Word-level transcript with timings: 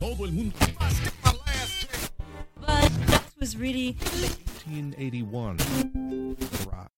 Todo 0.00 0.24
el 0.24 0.32
mundo. 0.32 0.54
But 2.60 2.90
that 3.06 3.22
was 3.38 3.56
really 3.56 3.92
1981. 3.92 5.58
Rock. 6.66 6.93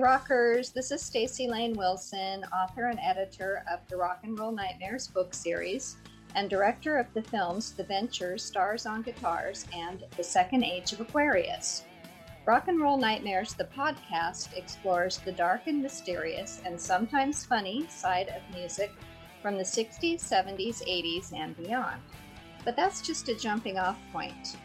Rockers! 0.00 0.70
This 0.70 0.92
is 0.92 1.02
Staci 1.02 1.48
Layne 1.48 1.76
Wilson, 1.76 2.44
author 2.52 2.86
and 2.86 3.00
editor 3.02 3.64
of 3.68 3.80
the 3.88 3.96
Rock 3.96 4.20
and 4.22 4.38
Roll 4.38 4.52
Nightmares 4.52 5.08
book 5.08 5.34
series, 5.34 5.96
and 6.36 6.48
director 6.48 6.98
of 6.98 7.12
the 7.14 7.22
films 7.22 7.72
The 7.72 7.82
Venture, 7.82 8.38
Stars 8.38 8.86
on 8.86 9.02
Guitars, 9.02 9.66
and 9.74 10.04
The 10.16 10.22
Second 10.22 10.62
Age 10.62 10.92
of 10.92 11.00
Aquarius. 11.00 11.82
Rock 12.46 12.68
and 12.68 12.80
Roll 12.80 12.96
Nightmares, 12.96 13.54
the 13.54 13.64
podcast, 13.64 14.56
explores 14.56 15.18
the 15.18 15.32
dark 15.32 15.62
and 15.66 15.82
mysterious 15.82 16.62
and 16.64 16.80
sometimes 16.80 17.44
funny 17.44 17.88
side 17.88 18.28
of 18.28 18.54
music 18.54 18.92
from 19.42 19.56
the 19.56 19.64
60s, 19.64 20.20
70s, 20.20 20.80
80s, 20.86 21.32
and 21.32 21.56
beyond. 21.56 22.00
But 22.64 22.76
that's 22.76 23.02
just 23.02 23.28
a 23.30 23.34
jumping 23.34 23.78
off 23.78 23.98
point. 24.12 24.56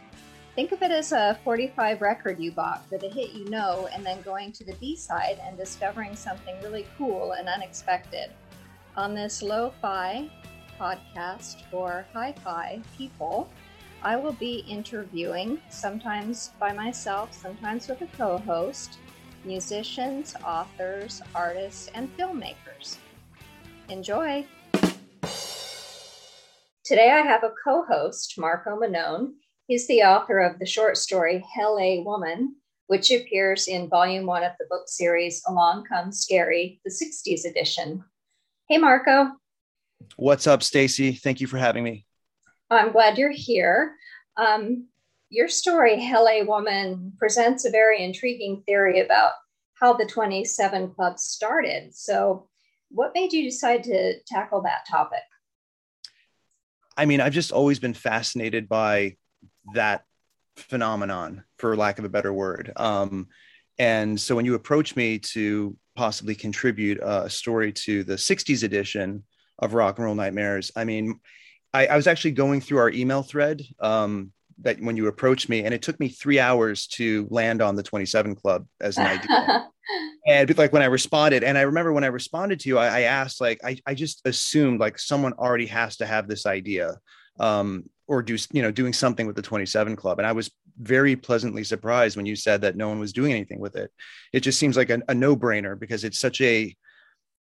Think 0.55 0.71
of 0.71 0.83
it 0.83 0.91
as 0.91 1.11
a 1.11 1.39
45 1.43 2.01
record 2.01 2.39
you 2.39 2.51
bought 2.51 2.87
for 2.87 2.99
the 2.99 3.09
hit 3.09 3.31
you 3.31 3.49
know, 3.49 3.89
and 3.91 4.05
then 4.05 4.21
going 4.21 4.51
to 4.51 4.63
the 4.63 4.75
B 4.75 4.95
side 4.95 5.41
and 5.43 5.57
discovering 5.57 6.15
something 6.15 6.55
really 6.61 6.85
cool 6.95 7.31
and 7.31 7.49
unexpected. 7.49 8.29
On 8.95 9.15
this 9.15 9.41
lo 9.41 9.73
fi 9.81 10.29
podcast 10.79 11.63
for 11.71 12.05
hi 12.13 12.33
fi 12.43 12.79
people, 12.95 13.49
I 14.03 14.15
will 14.15 14.33
be 14.33 14.63
interviewing, 14.69 15.59
sometimes 15.69 16.51
by 16.59 16.71
myself, 16.71 17.33
sometimes 17.33 17.87
with 17.87 18.01
a 18.01 18.07
co 18.15 18.37
host, 18.37 18.99
musicians, 19.43 20.35
authors, 20.45 21.23
artists, 21.33 21.89
and 21.95 22.15
filmmakers. 22.15 22.97
Enjoy! 23.89 24.45
Today 26.85 27.09
I 27.09 27.21
have 27.21 27.43
a 27.43 27.53
co 27.63 27.85
host, 27.85 28.35
Marco 28.37 28.77
Mannone. 28.77 29.31
He's 29.67 29.87
the 29.87 30.01
author 30.01 30.39
of 30.39 30.59
the 30.59 30.65
short 30.65 30.97
story 30.97 31.41
Hell 31.55 31.79
A 31.79 32.01
Woman, 32.01 32.57
which 32.87 33.11
appears 33.11 33.69
in 33.69 33.87
volume 33.87 34.25
one 34.25 34.43
of 34.43 34.51
the 34.59 34.65
book 34.69 34.89
series 34.89 35.41
Along 35.47 35.85
Comes 35.85 36.19
Scary, 36.19 36.81
the 36.83 36.91
60s 36.91 37.49
edition. 37.49 38.03
Hey, 38.67 38.77
Marco. 38.77 39.31
What's 40.17 40.47
up, 40.47 40.59
Staci? 40.59 41.17
Thank 41.17 41.39
you 41.39 41.47
for 41.47 41.57
having 41.57 41.85
me. 41.85 42.05
I'm 42.69 42.91
glad 42.91 43.17
you're 43.17 43.31
here. 43.31 43.95
Um, 44.35 44.89
your 45.29 45.47
story, 45.47 45.97
Hell 45.97 46.27
A 46.27 46.43
Woman, 46.43 47.13
presents 47.17 47.63
a 47.63 47.71
very 47.71 48.03
intriguing 48.03 48.63
theory 48.65 48.99
about 48.99 49.31
how 49.75 49.93
the 49.93 50.05
27 50.05 50.93
Club 50.93 51.17
started. 51.19 51.95
So, 51.95 52.49
what 52.89 53.13
made 53.15 53.31
you 53.31 53.43
decide 53.43 53.83
to 53.85 54.19
tackle 54.27 54.61
that 54.63 54.85
topic? 54.91 55.23
I 56.97 57.05
mean, 57.05 57.21
I've 57.21 57.33
just 57.33 57.53
always 57.53 57.79
been 57.79 57.93
fascinated 57.93 58.67
by 58.67 59.15
that 59.73 60.03
phenomenon, 60.57 61.43
for 61.57 61.75
lack 61.75 61.99
of 61.99 62.05
a 62.05 62.09
better 62.09 62.33
word. 62.33 62.71
Um, 62.75 63.27
and 63.79 64.19
so 64.19 64.35
when 64.35 64.45
you 64.45 64.55
approach 64.55 64.95
me 64.95 65.19
to 65.19 65.75
possibly 65.95 66.35
contribute 66.35 66.99
a 67.01 67.29
story 67.29 67.71
to 67.71 68.03
the 68.03 68.15
60s 68.15 68.63
edition 68.63 69.23
of 69.59 69.73
Rock 69.73 69.97
and 69.97 70.05
Roll 70.05 70.15
Nightmares, 70.15 70.71
I 70.75 70.83
mean, 70.83 71.19
I, 71.73 71.87
I 71.87 71.95
was 71.95 72.07
actually 72.07 72.31
going 72.31 72.61
through 72.61 72.77
our 72.79 72.91
email 72.91 73.23
thread 73.23 73.61
um, 73.79 74.31
that 74.61 74.79
when 74.79 74.95
you 74.95 75.07
approached 75.07 75.49
me, 75.49 75.63
and 75.63 75.73
it 75.73 75.81
took 75.81 75.99
me 75.99 76.09
three 76.09 76.39
hours 76.39 76.87
to 76.87 77.27
land 77.31 77.61
on 77.61 77.75
the 77.75 77.83
27 77.83 78.35
Club 78.35 78.67
as 78.79 78.97
an 78.97 79.07
idea. 79.07 79.67
and 80.27 80.57
like 80.57 80.71
when 80.71 80.83
I 80.83 80.87
responded, 80.87 81.43
and 81.43 81.57
I 81.57 81.61
remember 81.61 81.91
when 81.91 82.03
I 82.03 82.07
responded 82.07 82.59
to 82.61 82.69
you, 82.69 82.77
I, 82.77 82.99
I 82.99 83.01
asked, 83.01 83.41
like, 83.41 83.59
I, 83.63 83.79
I 83.87 83.95
just 83.95 84.21
assumed 84.25 84.79
like 84.79 84.99
someone 84.99 85.33
already 85.33 85.67
has 85.67 85.97
to 85.97 86.05
have 86.05 86.27
this 86.27 86.45
idea 86.45 86.99
um, 87.39 87.89
or 88.07 88.21
do, 88.21 88.37
you 88.51 88.61
know, 88.61 88.71
doing 88.71 88.93
something 88.93 89.27
with 89.27 89.35
the 89.35 89.41
27 89.41 89.95
Club. 89.95 90.19
And 90.19 90.27
I 90.27 90.31
was 90.33 90.51
very 90.77 91.15
pleasantly 91.15 91.63
surprised 91.63 92.17
when 92.17 92.25
you 92.25 92.35
said 92.35 92.61
that 92.61 92.75
no 92.75 92.89
one 92.89 92.99
was 92.99 93.13
doing 93.13 93.31
anything 93.31 93.59
with 93.59 93.75
it. 93.75 93.91
It 94.31 94.41
just 94.41 94.59
seems 94.59 94.75
like 94.75 94.89
a, 94.89 95.01
a 95.07 95.13
no 95.13 95.35
brainer 95.35 95.79
because 95.79 96.03
it's 96.03 96.19
such 96.19 96.41
a, 96.41 96.75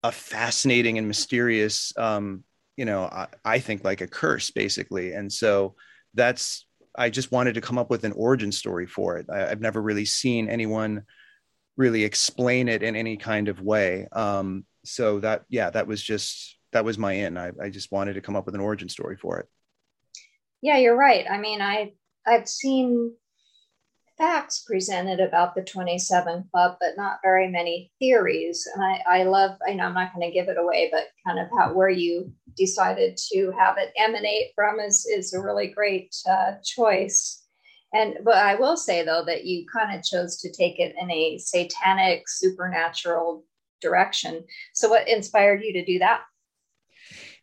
a 0.04 0.12
fascinating 0.12 0.98
and 0.98 1.08
mysterious, 1.08 1.94
um, 1.98 2.44
you 2.76 2.86
know, 2.86 3.04
I, 3.04 3.28
I 3.46 3.60
think 3.60 3.84
like 3.84 4.02
a 4.02 4.08
curse 4.08 4.52
basically. 4.52 5.14
And 5.14 5.32
so 5.32 5.76
that's, 6.14 6.66
I 6.98 7.10
just 7.10 7.32
wanted 7.32 7.54
to 7.54 7.62
come 7.62 7.78
up 7.78 7.90
with 7.90 8.04
an 8.04 8.12
origin 8.14 8.52
story 8.52 8.88
for 8.88 9.18
it. 9.18 9.28
I, 9.30 9.50
I've 9.50 9.62
never 9.62 9.82
really 9.82 10.06
seen 10.06 10.50
anyone 10.50 11.04
really 11.78 12.04
explain 12.04 12.68
it 12.68 12.84
in 12.84 12.96
any 12.96 13.16
kind 13.18 13.48
of 13.48 13.62
way. 13.62 14.08
Um, 14.12 14.66
so 14.84 15.20
that, 15.20 15.44
yeah, 15.48 15.70
that 15.70 15.88
was 15.88 16.02
just, 16.02 16.58
that 16.74 16.84
was 16.84 16.98
my 16.98 17.14
in. 17.14 17.38
I, 17.38 17.52
I 17.62 17.70
just 17.70 17.92
wanted 17.92 18.14
to 18.14 18.22
come 18.22 18.36
up 18.36 18.46
with 18.46 18.56
an 18.56 18.62
origin 18.62 18.90
story 18.90 19.16
for 19.16 19.40
it. 19.40 19.48
Yeah, 20.62 20.78
you're 20.78 20.98
right. 20.98 21.26
I 21.30 21.38
mean, 21.38 21.62
I 21.62 21.94
I've 22.26 22.48
seen 22.48 23.14
facts 24.22 24.64
presented 24.68 25.20
about 25.20 25.56
the 25.56 25.64
27 25.64 26.46
Club, 26.52 26.78
but 26.80 26.96
not 26.96 27.18
very 27.24 27.48
many 27.48 27.92
theories. 27.98 28.68
And 28.72 28.84
I, 28.84 29.02
I 29.10 29.24
love, 29.24 29.58
I 29.68 29.74
know 29.74 29.86
I'm 29.86 29.96
not 29.96 30.14
going 30.14 30.30
to 30.30 30.34
give 30.34 30.48
it 30.48 30.60
away, 30.60 30.90
but 30.92 31.08
kind 31.26 31.40
of 31.40 31.48
how 31.58 31.74
where 31.74 31.90
you 31.90 32.32
decided 32.56 33.18
to 33.34 33.52
have 33.58 33.78
it 33.80 33.92
emanate 33.98 34.52
from 34.54 34.80
is 34.80 35.06
is 35.06 35.34
a 35.34 35.42
really 35.42 35.68
great 35.68 36.16
uh, 36.30 36.54
choice. 36.64 37.44
And 37.94 38.18
but 38.24 38.36
I 38.36 38.56
will 38.56 38.78
say 38.78 39.04
though 39.04 39.24
that 39.26 39.46
you 39.46 39.66
kind 39.74 39.98
of 39.98 40.06
chose 40.06 40.38
to 40.42 40.52
take 40.52 40.80
it 40.80 40.96
in 41.02 41.10
a 41.10 41.40
satanic, 41.40 42.30
supernatural 42.30 43.44
direction. 43.82 44.44
So 44.74 44.88
what 44.88 45.08
inspired 45.08 45.64
you 45.64 45.74
to 45.74 45.86
do 45.86 46.00
that? 46.00 46.22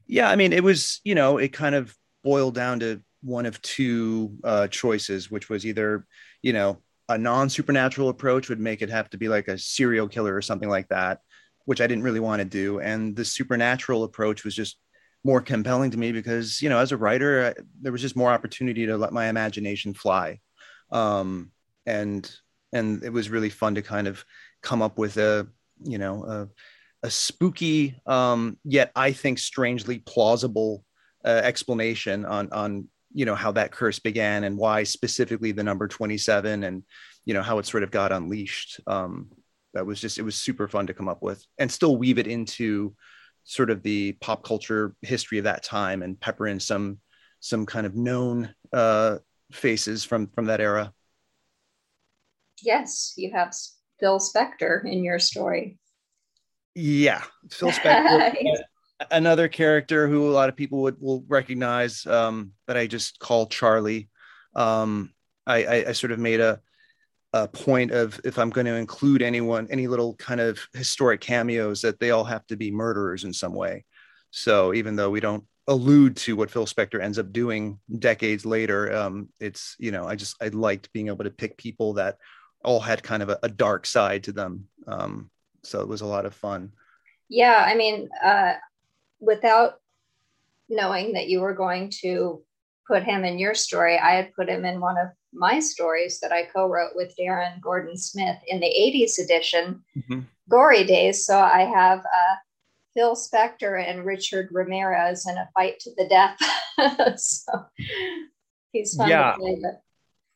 Yeah, 0.06 0.30
I 0.30 0.36
mean, 0.36 0.52
it 0.52 0.62
was, 0.62 1.00
you 1.04 1.14
know, 1.14 1.38
it 1.38 1.52
kind 1.52 1.74
of 1.74 1.94
boiled 2.22 2.54
down 2.54 2.80
to 2.80 3.02
one 3.22 3.46
of 3.46 3.60
two 3.62 4.36
uh, 4.44 4.68
choices, 4.68 5.30
which 5.30 5.48
was 5.48 5.66
either, 5.66 6.06
you 6.42 6.52
know, 6.52 6.78
a 7.08 7.18
non 7.18 7.48
supernatural 7.48 8.08
approach 8.08 8.48
would 8.48 8.60
make 8.60 8.82
it 8.82 8.90
have 8.90 9.10
to 9.10 9.18
be 9.18 9.28
like 9.28 9.48
a 9.48 9.58
serial 9.58 10.08
killer 10.08 10.34
or 10.34 10.42
something 10.42 10.68
like 10.68 10.88
that, 10.88 11.20
which 11.64 11.80
I 11.80 11.86
didn't 11.86 12.04
really 12.04 12.20
want 12.20 12.40
to 12.40 12.44
do. 12.44 12.80
And 12.80 13.16
the 13.16 13.24
supernatural 13.24 14.04
approach 14.04 14.44
was 14.44 14.54
just 14.54 14.78
more 15.24 15.40
compelling 15.40 15.90
to 15.90 15.98
me 15.98 16.12
because, 16.12 16.62
you 16.62 16.68
know, 16.68 16.78
as 16.78 16.92
a 16.92 16.96
writer, 16.96 17.54
I, 17.56 17.62
there 17.80 17.92
was 17.92 18.02
just 18.02 18.16
more 18.16 18.30
opportunity 18.30 18.86
to 18.86 18.96
let 18.96 19.12
my 19.12 19.28
imagination 19.28 19.94
fly. 19.94 20.40
Um, 20.92 21.50
and, 21.86 22.30
and 22.72 23.02
it 23.02 23.12
was 23.12 23.30
really 23.30 23.50
fun 23.50 23.74
to 23.74 23.82
kind 23.82 24.06
of 24.06 24.24
come 24.62 24.82
up 24.82 24.98
with 24.98 25.16
a, 25.16 25.48
you 25.82 25.98
know, 25.98 26.24
a, 26.24 26.48
a 27.06 27.10
spooky, 27.10 28.00
um, 28.06 28.58
yet 28.64 28.90
I 28.94 29.12
think 29.12 29.38
strangely 29.38 29.98
plausible 29.98 30.84
uh, 31.24 31.40
explanation 31.42 32.24
on 32.24 32.50
on 32.52 32.88
you 33.18 33.24
know 33.24 33.34
how 33.34 33.50
that 33.50 33.72
curse 33.72 33.98
began 33.98 34.44
and 34.44 34.56
why 34.56 34.84
specifically 34.84 35.50
the 35.50 35.64
number 35.64 35.88
27 35.88 36.62
and 36.62 36.84
you 37.24 37.34
know 37.34 37.42
how 37.42 37.58
it 37.58 37.66
sort 37.66 37.82
of 37.82 37.90
got 37.90 38.12
unleashed 38.12 38.80
um 38.86 39.28
that 39.74 39.84
was 39.84 40.00
just 40.00 40.18
it 40.18 40.22
was 40.22 40.36
super 40.36 40.68
fun 40.68 40.86
to 40.86 40.94
come 40.94 41.08
up 41.08 41.20
with 41.20 41.44
and 41.58 41.70
still 41.70 41.96
weave 41.96 42.18
it 42.18 42.28
into 42.28 42.94
sort 43.42 43.70
of 43.70 43.82
the 43.82 44.12
pop 44.20 44.44
culture 44.44 44.94
history 45.02 45.38
of 45.38 45.44
that 45.44 45.64
time 45.64 46.02
and 46.02 46.20
pepper 46.20 46.46
in 46.46 46.60
some 46.60 46.98
some 47.40 47.66
kind 47.66 47.86
of 47.86 47.96
known 47.96 48.54
uh 48.72 49.16
faces 49.50 50.04
from 50.04 50.28
from 50.28 50.44
that 50.46 50.60
era 50.60 50.92
Yes, 52.62 53.14
you 53.16 53.32
have 53.32 53.54
Phil 54.00 54.18
Spector 54.18 54.84
in 54.84 55.04
your 55.04 55.18
story. 55.18 55.78
Yeah, 56.74 57.22
Phil 57.50 57.70
Spector. 57.70 58.32
another 59.10 59.48
character 59.48 60.08
who 60.08 60.28
a 60.28 60.32
lot 60.32 60.48
of 60.48 60.56
people 60.56 60.82
would 60.82 61.00
will 61.00 61.24
recognize 61.28 62.06
um, 62.06 62.52
that 62.66 62.76
I 62.76 62.86
just 62.86 63.18
call 63.18 63.46
Charlie. 63.46 64.08
Um, 64.54 65.12
I, 65.46 65.64
I, 65.64 65.84
I 65.88 65.92
sort 65.92 66.12
of 66.12 66.18
made 66.18 66.40
a 66.40 66.60
a 67.32 67.46
point 67.46 67.90
of 67.90 68.18
if 68.24 68.38
I'm 68.38 68.50
going 68.50 68.66
to 68.66 68.74
include 68.74 69.20
anyone, 69.22 69.68
any 69.70 69.86
little 69.86 70.14
kind 70.14 70.40
of 70.40 70.58
historic 70.72 71.20
cameos, 71.20 71.82
that 71.82 72.00
they 72.00 72.10
all 72.10 72.24
have 72.24 72.46
to 72.46 72.56
be 72.56 72.70
murderers 72.70 73.24
in 73.24 73.32
some 73.32 73.54
way. 73.54 73.84
So 74.30 74.72
even 74.74 74.96
though 74.96 75.10
we 75.10 75.20
don't 75.20 75.44
allude 75.66 76.16
to 76.16 76.36
what 76.36 76.50
Phil 76.50 76.64
Spector 76.64 77.02
ends 77.02 77.18
up 77.18 77.32
doing 77.32 77.78
decades 77.98 78.46
later, 78.46 78.94
um, 78.94 79.28
it's 79.40 79.76
you 79.78 79.90
know 79.90 80.04
I 80.06 80.16
just 80.16 80.36
I 80.42 80.48
liked 80.48 80.92
being 80.92 81.08
able 81.08 81.24
to 81.24 81.30
pick 81.30 81.56
people 81.56 81.94
that 81.94 82.16
all 82.64 82.80
had 82.80 83.02
kind 83.02 83.22
of 83.22 83.28
a, 83.28 83.38
a 83.42 83.48
dark 83.48 83.86
side 83.86 84.24
to 84.24 84.32
them. 84.32 84.66
Um, 84.86 85.30
so 85.62 85.80
it 85.80 85.88
was 85.88 86.00
a 86.00 86.06
lot 86.06 86.26
of 86.26 86.34
fun. 86.34 86.72
Yeah, 87.28 87.62
I 87.66 87.74
mean, 87.74 88.08
uh, 88.24 88.54
without 89.20 89.74
knowing 90.68 91.14
that 91.14 91.28
you 91.28 91.40
were 91.40 91.54
going 91.54 91.90
to 92.02 92.42
put 92.86 93.02
him 93.02 93.24
in 93.24 93.38
your 93.38 93.54
story, 93.54 93.98
I 93.98 94.12
had 94.12 94.34
put 94.34 94.48
him 94.48 94.64
in 94.64 94.80
one 94.80 94.98
of 94.98 95.08
my 95.32 95.60
stories 95.60 96.20
that 96.20 96.32
I 96.32 96.44
co-wrote 96.44 96.92
with 96.94 97.14
Darren 97.18 97.60
Gordon 97.60 97.96
Smith 97.96 98.38
in 98.46 98.60
the 98.60 98.66
80s 98.66 99.22
edition, 99.22 99.82
mm-hmm. 99.96 100.20
Gory 100.48 100.84
Days. 100.84 101.26
So 101.26 101.38
I 101.38 101.60
have 101.60 102.00
uh, 102.00 102.36
Phil 102.94 103.14
Spector 103.14 103.86
and 103.86 104.04
Richard 104.04 104.48
Ramirez 104.50 105.26
in 105.28 105.36
a 105.36 105.48
fight 105.54 105.78
to 105.80 105.90
the 105.96 106.08
death. 106.08 107.18
so 107.20 107.52
he's 108.72 108.94
fun 108.94 109.08
yeah. 109.08 109.32
to 109.32 109.38
play 109.38 109.58
with. 109.60 109.74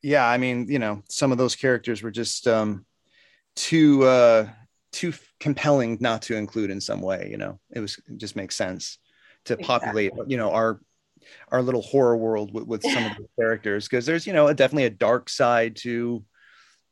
Yeah, 0.03 0.27
I 0.27 0.37
mean, 0.37 0.67
you 0.69 0.79
know, 0.79 1.03
some 1.09 1.33
of 1.33 1.39
those 1.39 1.55
characters 1.55 2.03
were 2.03 2.11
just 2.11 2.49
um, 2.49 2.85
too 3.55 4.05
uh, 4.05 4.49
too 4.93 5.13
compelling 5.41 5.99
not 6.01 6.23
to 6.23 6.37
include 6.37 6.71
in 6.71 6.81
some 6.81 7.01
way. 7.01 7.29
You 7.31 7.39
know, 7.39 7.59
it 7.71 7.81
was 7.81 7.99
it 8.09 8.19
just 8.19 8.37
makes 8.37 8.57
sense 8.57 8.99
to 9.47 9.55
exactly. 9.55 9.67
populate, 10.11 10.13
you 10.31 10.37
know, 10.37 10.53
our 10.53 10.81
our 11.51 11.63
little 11.63 11.83
horror 11.83 12.17
world 12.17 12.53
with, 12.53 12.67
with 12.67 12.83
some 12.83 13.05
of 13.05 13.17
the 13.17 13.27
characters 13.39 13.89
because 13.89 14.07
there's 14.07 14.27
you 14.27 14.33
know 14.33 14.49
a, 14.49 14.55
definitely 14.55 14.85
a 14.85 14.91
dark 14.91 15.29
side 15.29 15.77
to 15.77 16.25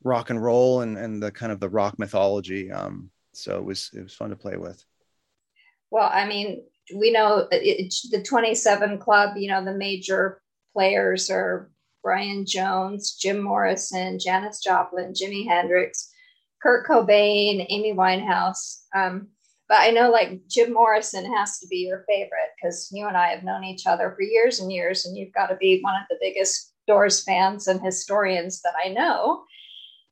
rock 0.02 0.31
and 0.31 0.43
roll 0.43 0.81
and 0.81 0.97
and 0.97 1.23
the 1.23 1.31
kind 1.31 1.52
of 1.52 1.61
the 1.61 1.69
rock 1.69 1.99
mythology 1.99 2.70
um 2.70 3.11
so 3.32 3.56
it 3.56 3.64
was 3.64 3.91
it 3.94 4.03
was 4.03 4.14
fun 4.14 4.31
to 4.31 4.37
play 4.37 4.56
with 4.56 4.85
well 5.91 6.08
i 6.12 6.26
mean 6.26 6.62
we 6.96 7.12
know 7.12 7.46
it, 7.50 7.94
the 8.11 8.23
27 8.23 8.99
club 8.99 9.37
you 9.37 9.49
know 9.49 9.64
the 9.64 9.75
major 9.75 10.41
players 10.73 11.31
are 11.31 11.70
brian 12.03 12.46
jones 12.46 13.17
jim 13.20 13.41
morrison 13.41 14.19
janis 14.19 14.61
joplin 14.61 15.12
jimi 15.12 15.46
hendrix 15.46 16.11
kurt 16.62 16.87
cobain 16.87 17.67
amy 17.69 17.93
winehouse 17.93 18.83
um, 18.95 19.29
but 19.71 19.83
I 19.83 19.93
know 19.93 20.11
like 20.11 20.41
Jim 20.49 20.73
Morrison 20.73 21.33
has 21.33 21.61
to 21.61 21.69
be 21.69 21.77
your 21.77 22.05
favorite 22.09 22.51
because 22.57 22.91
you 22.93 23.07
and 23.07 23.17
I 23.17 23.29
have 23.29 23.45
known 23.45 23.62
each 23.62 23.87
other 23.87 24.12
for 24.17 24.23
years 24.23 24.59
and 24.59 24.73
years, 24.73 25.07
and 25.07 25.17
you've 25.17 25.33
got 25.33 25.47
to 25.47 25.55
be 25.55 25.79
one 25.81 25.95
of 25.95 26.09
the 26.11 26.19
biggest 26.21 26.73
Doors 26.89 27.23
fans 27.23 27.69
and 27.69 27.81
historians 27.81 28.62
that 28.62 28.75
I 28.85 28.89
know. 28.89 29.45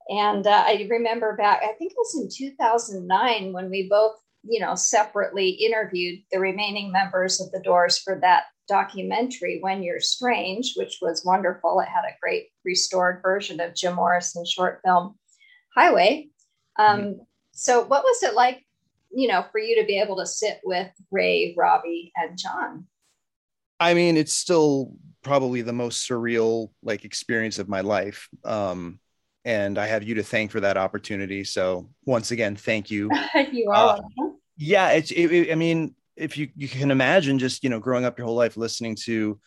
And 0.08 0.46
uh, 0.46 0.64
I 0.64 0.86
remember 0.88 1.34
back, 1.34 1.60
I 1.64 1.72
think 1.72 1.90
it 1.90 1.96
was 1.98 2.20
in 2.22 2.28
2009 2.32 3.52
when 3.52 3.68
we 3.68 3.88
both, 3.90 4.14
you 4.44 4.60
know, 4.60 4.76
separately 4.76 5.48
interviewed 5.48 6.20
the 6.30 6.38
remaining 6.38 6.92
members 6.92 7.40
of 7.40 7.50
the 7.50 7.60
Doors 7.60 7.98
for 7.98 8.20
that 8.22 8.44
documentary, 8.68 9.58
When 9.60 9.82
You're 9.82 9.98
Strange, 9.98 10.74
which 10.76 10.98
was 11.02 11.24
wonderful. 11.24 11.80
It 11.80 11.88
had 11.88 12.04
a 12.04 12.16
great 12.22 12.46
restored 12.64 13.20
version 13.22 13.58
of 13.58 13.74
Jim 13.74 13.96
Morrison's 13.96 14.50
short 14.50 14.80
film, 14.84 15.16
Highway. 15.74 16.28
Um, 16.78 17.00
mm-hmm. 17.00 17.12
So, 17.52 17.84
what 17.84 18.04
was 18.04 18.22
it 18.22 18.34
like 18.34 18.64
you 19.10 19.28
know, 19.28 19.44
for 19.50 19.58
you 19.58 19.80
to 19.80 19.86
be 19.86 19.98
able 19.98 20.16
to 20.16 20.26
sit 20.26 20.60
with 20.64 20.90
Ray, 21.10 21.54
Robbie, 21.56 22.12
and 22.16 22.38
John? 22.38 22.86
I 23.80 23.94
mean, 23.94 24.16
it's 24.16 24.32
still 24.32 24.92
probably 25.22 25.62
the 25.62 25.72
most 25.72 26.08
surreal 26.08 26.70
like 26.82 27.04
experience 27.04 27.58
of 27.58 27.68
my 27.68 27.80
life. 27.80 28.28
Um, 28.44 28.98
and 29.44 29.78
I 29.78 29.86
have 29.86 30.02
you 30.02 30.16
to 30.16 30.22
thank 30.22 30.50
for 30.50 30.60
that 30.60 30.76
opportunity. 30.76 31.44
So 31.44 31.88
once 32.04 32.30
again, 32.32 32.56
thank 32.56 32.90
you. 32.90 33.10
you 33.52 33.70
are. 33.70 33.98
Uh, 33.98 34.28
yeah, 34.56 34.90
it's. 34.90 35.10
It, 35.10 35.32
it, 35.32 35.52
I 35.52 35.54
mean, 35.54 35.94
if 36.16 36.36
you 36.36 36.48
you 36.56 36.68
can 36.68 36.90
imagine, 36.90 37.38
just 37.38 37.62
you 37.62 37.70
know, 37.70 37.78
growing 37.78 38.04
up 38.04 38.18
your 38.18 38.26
whole 38.26 38.36
life 38.36 38.56
listening 38.56 38.96
to 39.04 39.38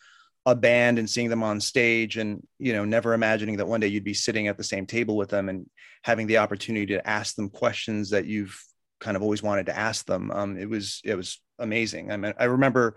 a 0.44 0.54
band 0.54 0.98
and 0.98 1.08
seeing 1.08 1.28
them 1.28 1.42
on 1.42 1.60
stage, 1.60 2.16
and 2.16 2.46
you 2.58 2.72
know, 2.72 2.84
never 2.84 3.14
imagining 3.14 3.56
that 3.58 3.66
one 3.66 3.80
day 3.80 3.86
you'd 3.86 4.04
be 4.04 4.14
sitting 4.14 4.48
at 4.48 4.56
the 4.56 4.64
same 4.64 4.86
table 4.86 5.16
with 5.16 5.30
them 5.30 5.48
and 5.48 5.66
having 6.02 6.26
the 6.26 6.38
opportunity 6.38 6.86
to 6.86 7.08
ask 7.08 7.36
them 7.36 7.48
questions 7.48 8.10
that 8.10 8.26
you've 8.26 8.60
kind 9.00 9.16
of 9.16 9.22
always 9.22 9.42
wanted 9.42 9.66
to 9.66 9.76
ask 9.76 10.06
them. 10.06 10.30
Um, 10.30 10.58
it 10.58 10.68
was 10.68 11.00
it 11.04 11.14
was 11.14 11.40
amazing. 11.58 12.10
I 12.10 12.16
mean, 12.16 12.34
I 12.38 12.44
remember, 12.44 12.96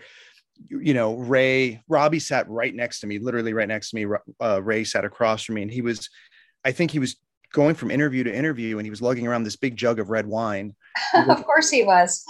you 0.69 0.93
know, 0.93 1.15
Ray 1.15 1.83
Robbie 1.87 2.19
sat 2.19 2.49
right 2.49 2.73
next 2.73 3.01
to 3.01 3.07
me, 3.07 3.19
literally 3.19 3.53
right 3.53 3.67
next 3.67 3.91
to 3.91 3.95
me. 3.95 4.15
Uh, 4.39 4.61
Ray 4.63 4.83
sat 4.83 5.05
across 5.05 5.43
from 5.43 5.55
me, 5.55 5.61
and 5.63 5.71
he 5.71 5.81
was, 5.81 6.09
I 6.63 6.71
think 6.71 6.91
he 6.91 6.99
was 6.99 7.17
going 7.51 7.75
from 7.75 7.91
interview 7.91 8.23
to 8.23 8.35
interview, 8.35 8.77
and 8.77 8.85
he 8.85 8.89
was 8.89 9.01
lugging 9.01 9.27
around 9.27 9.43
this 9.43 9.55
big 9.55 9.75
jug 9.75 9.99
of 9.99 10.09
red 10.09 10.25
wine. 10.25 10.75
of 11.13 11.45
course, 11.45 11.69
he 11.69 11.83
was. 11.83 12.23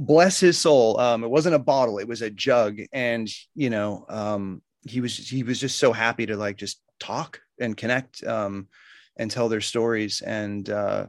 Bless 0.00 0.40
his 0.40 0.58
soul. 0.58 0.98
Um, 1.00 1.24
it 1.24 1.30
wasn't 1.30 1.54
a 1.54 1.60
bottle; 1.60 1.98
it 1.98 2.08
was 2.08 2.22
a 2.22 2.30
jug, 2.30 2.78
and 2.92 3.28
you 3.54 3.70
know, 3.70 4.06
um, 4.08 4.62
he 4.82 5.00
was 5.00 5.16
he 5.16 5.42
was 5.42 5.60
just 5.60 5.78
so 5.78 5.92
happy 5.92 6.26
to 6.26 6.36
like 6.36 6.56
just 6.56 6.80
talk 6.98 7.40
and 7.60 7.76
connect 7.76 8.24
um, 8.24 8.68
and 9.16 9.30
tell 9.30 9.48
their 9.48 9.60
stories 9.60 10.20
and. 10.20 10.68
Uh, 10.68 11.06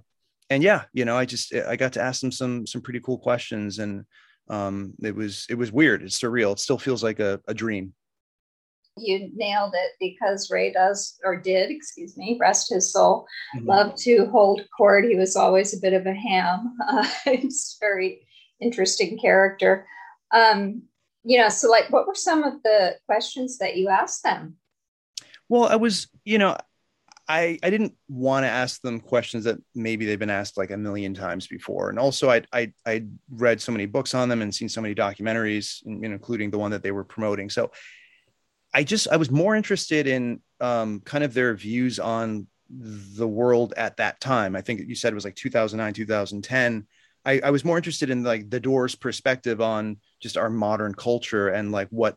and 0.49 0.61
yeah, 0.61 0.83
you 0.91 1.05
know, 1.05 1.15
I 1.15 1.23
just 1.23 1.55
I 1.55 1.77
got 1.77 1.93
to 1.93 2.01
ask 2.01 2.19
them 2.19 2.31
some 2.31 2.67
some 2.67 2.81
pretty 2.81 2.99
cool 2.99 3.17
questions, 3.17 3.79
and 3.79 4.03
um, 4.49 4.93
it 5.01 5.15
was 5.15 5.45
it 5.49 5.55
was 5.55 5.71
weird. 5.71 6.03
It's 6.03 6.19
surreal. 6.19 6.51
It 6.51 6.59
still 6.59 6.77
feels 6.77 7.01
like 7.01 7.21
a, 7.21 7.39
a 7.47 7.53
dream. 7.53 7.93
You 8.97 9.31
nailed 9.33 9.73
it 9.73 9.91
because 9.99 10.51
Ray 10.51 10.71
does 10.71 11.19
or 11.23 11.37
did, 11.37 11.71
excuse 11.71 12.17
me, 12.17 12.37
rest 12.39 12.71
his 12.71 12.91
soul, 12.91 13.25
mm-hmm. 13.55 13.67
love 13.67 13.95
to 13.97 14.25
hold 14.27 14.61
court. 14.75 15.05
He 15.05 15.15
was 15.15 15.35
always 15.35 15.73
a 15.73 15.79
bit 15.79 15.93
of 15.93 16.05
a 16.05 16.13
ham. 16.13 16.77
Uh, 16.87 17.07
it's 17.25 17.77
very 17.79 18.27
interesting 18.59 19.17
character. 19.17 19.87
Um, 20.33 20.83
you 21.23 21.39
know, 21.39 21.49
so 21.49 21.69
like, 21.69 21.89
what 21.89 22.07
were 22.07 22.15
some 22.15 22.43
of 22.43 22.61
the 22.63 22.95
questions 23.05 23.57
that 23.59 23.77
you 23.77 23.89
asked 23.89 24.23
them? 24.23 24.57
Well, 25.47 25.65
I 25.65 25.75
was, 25.75 26.07
you 26.25 26.37
know, 26.37 26.57
I, 27.27 27.59
I 27.63 27.69
didn't 27.69 27.93
want 28.09 28.43
to 28.43 28.49
ask 28.49 28.81
them 28.81 28.99
questions 28.99 29.45
that 29.45 29.57
maybe 29.73 30.05
they've 30.05 30.19
been 30.19 30.29
asked 30.29 30.57
like 30.57 30.71
a 30.71 30.77
million 30.77 31.13
times 31.13 31.47
before. 31.47 31.89
And 31.89 31.97
also 31.97 32.29
I, 32.29 32.41
I, 32.51 32.73
I 32.85 33.05
read 33.29 33.61
so 33.61 33.71
many 33.71 33.85
books 33.85 34.13
on 34.13 34.27
them 34.27 34.41
and 34.41 34.53
seen 34.53 34.67
so 34.67 34.81
many 34.81 34.95
documentaries, 34.95 35.81
including 35.85 36.51
the 36.51 36.57
one 36.57 36.71
that 36.71 36.83
they 36.83 36.91
were 36.91 37.05
promoting. 37.05 37.49
So 37.49 37.71
I 38.73 38.83
just, 38.83 39.07
I 39.09 39.17
was 39.17 39.31
more 39.31 39.55
interested 39.55 40.07
in 40.07 40.41
um, 40.59 41.01
kind 41.01 41.23
of 41.23 41.33
their 41.33 41.53
views 41.55 41.99
on 41.99 42.47
the 42.69 43.27
world 43.27 43.73
at 43.75 43.97
that 43.97 44.19
time. 44.21 44.55
I 44.55 44.61
think 44.61 44.81
you 44.87 44.95
said 44.95 45.11
it 45.11 45.15
was 45.15 45.25
like 45.25 45.35
2009, 45.35 45.93
2010. 45.93 46.87
I, 47.25 47.39
I 47.41 47.49
was 47.51 47.65
more 47.65 47.77
interested 47.77 48.09
in 48.09 48.23
like 48.23 48.49
the 48.49 48.59
doors 48.59 48.95
perspective 48.95 49.61
on 49.61 49.97
just 50.21 50.37
our 50.37 50.49
modern 50.49 50.93
culture 50.93 51.49
and 51.49 51.71
like 51.71 51.89
what, 51.89 52.15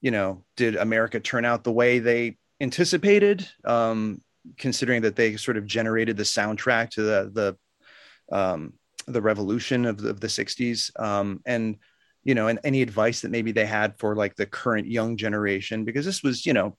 you 0.00 0.10
know, 0.10 0.44
did 0.56 0.76
America 0.76 1.20
turn 1.20 1.44
out 1.44 1.64
the 1.64 1.72
way 1.72 1.98
they 1.98 2.38
anticipated, 2.60 3.48
um, 3.64 4.22
considering 4.56 5.02
that 5.02 5.16
they 5.16 5.36
sort 5.36 5.56
of 5.56 5.66
generated 5.66 6.16
the 6.16 6.22
soundtrack 6.22 6.90
to 6.90 7.02
the 7.02 7.56
the 8.30 8.36
um, 8.36 8.72
the 9.06 9.22
revolution 9.22 9.86
of 9.86 9.98
the, 9.98 10.10
of 10.10 10.20
the 10.20 10.26
60s 10.26 10.98
um, 11.00 11.40
and 11.46 11.76
you 12.28 12.34
know 12.34 12.48
and 12.48 12.58
any 12.62 12.82
advice 12.82 13.20
that 13.22 13.30
maybe 13.30 13.52
they 13.52 13.66
had 13.66 13.98
for 13.98 14.14
like 14.14 14.36
the 14.36 14.46
current 14.46 14.86
young 14.86 15.16
generation 15.16 15.84
because 15.84 16.04
this 16.04 16.22
was 16.22 16.44
you 16.44 16.52
know 16.52 16.76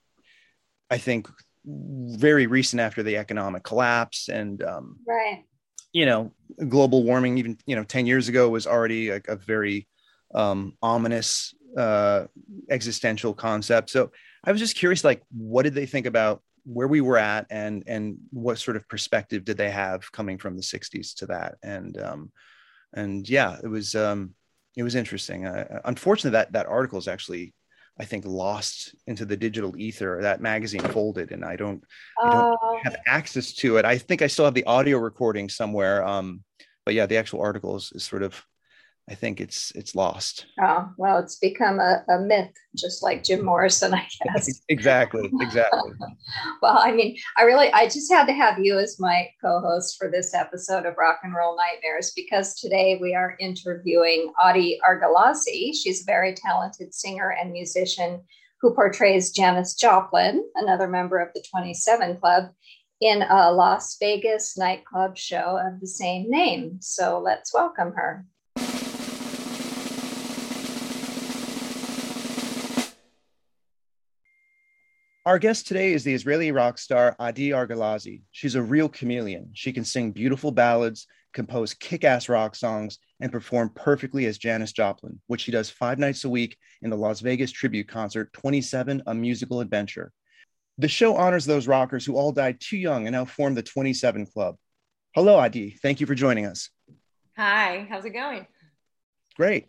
i 0.90 0.96
think 0.96 1.28
very 1.64 2.46
recent 2.46 2.80
after 2.80 3.02
the 3.02 3.16
economic 3.16 3.62
collapse 3.62 4.28
and 4.28 4.62
um, 4.62 4.96
right 5.06 5.44
you 5.92 6.06
know 6.06 6.32
global 6.68 7.02
warming 7.02 7.38
even 7.38 7.58
you 7.66 7.76
know 7.76 7.84
10 7.84 8.06
years 8.06 8.28
ago 8.28 8.48
was 8.48 8.66
already 8.66 9.10
a, 9.10 9.20
a 9.28 9.36
very 9.36 9.86
um, 10.34 10.74
ominous 10.80 11.52
uh, 11.76 12.26
existential 12.70 13.34
concept 13.34 13.90
so 13.90 14.10
I 14.44 14.52
was 14.52 14.60
just 14.60 14.76
curious, 14.76 15.04
like, 15.04 15.22
what 15.30 15.62
did 15.62 15.74
they 15.74 15.86
think 15.86 16.06
about 16.06 16.42
where 16.64 16.88
we 16.88 17.00
were 17.00 17.18
at, 17.18 17.46
and 17.50 17.84
and 17.86 18.18
what 18.30 18.58
sort 18.58 18.76
of 18.76 18.88
perspective 18.88 19.44
did 19.44 19.56
they 19.56 19.70
have 19.70 20.10
coming 20.12 20.38
from 20.38 20.56
the 20.56 20.62
'60s 20.62 21.14
to 21.16 21.26
that? 21.26 21.56
And 21.62 22.00
um, 22.00 22.32
and 22.94 23.28
yeah, 23.28 23.58
it 23.62 23.68
was 23.68 23.94
um, 23.94 24.34
it 24.76 24.82
was 24.82 24.94
interesting. 24.94 25.46
Uh, 25.46 25.80
unfortunately, 25.84 26.32
that 26.32 26.52
that 26.52 26.66
article 26.66 26.98
is 26.98 27.08
actually 27.08 27.54
I 27.98 28.04
think 28.04 28.24
lost 28.24 28.94
into 29.06 29.26
the 29.26 29.36
digital 29.36 29.76
ether. 29.76 30.20
That 30.22 30.40
magazine 30.40 30.80
folded, 30.80 31.32
and 31.32 31.44
I 31.44 31.56
don't, 31.56 31.84
I 32.22 32.30
don't 32.30 32.54
uh, 32.54 32.78
have 32.82 32.96
access 33.06 33.52
to 33.56 33.76
it. 33.76 33.84
I 33.84 33.98
think 33.98 34.22
I 34.22 34.26
still 34.26 34.46
have 34.46 34.54
the 34.54 34.64
audio 34.64 34.96
recording 34.96 35.50
somewhere. 35.50 36.02
Um, 36.06 36.42
but 36.86 36.94
yeah, 36.94 37.04
the 37.04 37.18
actual 37.18 37.42
article 37.42 37.76
is, 37.76 37.92
is 37.94 38.04
sort 38.04 38.22
of 38.22 38.42
I 39.10 39.14
think 39.14 39.40
it's 39.40 39.72
it's 39.74 39.96
lost. 39.96 40.46
Oh, 40.62 40.88
well, 40.96 41.18
it's 41.18 41.34
become 41.34 41.80
a, 41.80 42.04
a 42.08 42.20
myth, 42.20 42.52
just 42.76 43.02
like 43.02 43.24
Jim 43.24 43.44
Morrison, 43.44 43.92
I 43.92 44.06
guess. 44.24 44.62
exactly, 44.68 45.28
exactly. 45.40 45.90
well, 46.62 46.78
I 46.78 46.92
mean, 46.92 47.16
I 47.36 47.42
really, 47.42 47.72
I 47.72 47.86
just 47.86 48.10
had 48.12 48.26
to 48.26 48.32
have 48.32 48.60
you 48.60 48.78
as 48.78 49.00
my 49.00 49.26
co 49.42 49.60
host 49.60 49.96
for 49.98 50.08
this 50.08 50.32
episode 50.32 50.86
of 50.86 50.94
Rock 50.96 51.20
and 51.24 51.34
Roll 51.34 51.56
Nightmares 51.56 52.12
because 52.14 52.54
today 52.54 52.98
we 53.02 53.12
are 53.16 53.36
interviewing 53.40 54.32
Adi 54.40 54.78
Argelazi. 54.88 55.72
She's 55.74 56.02
a 56.02 56.06
very 56.06 56.32
talented 56.32 56.94
singer 56.94 57.30
and 57.32 57.50
musician 57.50 58.22
who 58.60 58.74
portrays 58.74 59.32
Janis 59.32 59.74
Joplin, 59.74 60.44
another 60.54 60.86
member 60.86 61.18
of 61.18 61.30
the 61.34 61.42
27 61.50 62.18
Club, 62.18 62.50
in 63.00 63.22
a 63.22 63.50
Las 63.50 63.96
Vegas 63.98 64.56
nightclub 64.56 65.16
show 65.16 65.58
of 65.58 65.80
the 65.80 65.86
same 65.86 66.30
name. 66.30 66.76
So 66.80 67.18
let's 67.18 67.52
welcome 67.52 67.92
her. 67.92 68.26
Our 75.30 75.38
guest 75.38 75.68
today 75.68 75.92
is 75.92 76.02
the 76.02 76.12
Israeli 76.12 76.50
rock 76.50 76.76
star 76.76 77.14
Adi 77.20 77.50
Argelazi. 77.50 78.22
She's 78.32 78.56
a 78.56 78.62
real 78.62 78.88
chameleon. 78.88 79.50
She 79.52 79.72
can 79.72 79.84
sing 79.84 80.10
beautiful 80.10 80.50
ballads, 80.50 81.06
compose 81.32 81.72
kick 81.72 82.02
ass 82.02 82.28
rock 82.28 82.56
songs, 82.56 82.98
and 83.20 83.30
perform 83.30 83.70
perfectly 83.76 84.26
as 84.26 84.38
Janis 84.38 84.72
Joplin, 84.72 85.20
which 85.28 85.42
she 85.42 85.52
does 85.52 85.70
five 85.70 86.00
nights 86.00 86.24
a 86.24 86.28
week 86.28 86.56
in 86.82 86.90
the 86.90 86.96
Las 86.96 87.20
Vegas 87.20 87.52
tribute 87.52 87.86
concert 87.86 88.32
27 88.32 89.04
A 89.06 89.14
Musical 89.14 89.60
Adventure. 89.60 90.10
The 90.78 90.88
show 90.88 91.14
honors 91.14 91.44
those 91.44 91.68
rockers 91.68 92.04
who 92.04 92.16
all 92.16 92.32
died 92.32 92.58
too 92.58 92.76
young 92.76 93.06
and 93.06 93.14
now 93.14 93.24
form 93.24 93.54
the 93.54 93.62
27 93.62 94.26
Club. 94.26 94.56
Hello, 95.14 95.36
Adi. 95.36 95.78
Thank 95.80 96.00
you 96.00 96.08
for 96.08 96.16
joining 96.16 96.46
us. 96.46 96.70
Hi, 97.36 97.86
how's 97.88 98.04
it 98.04 98.10
going? 98.10 98.48
Great. 99.36 99.68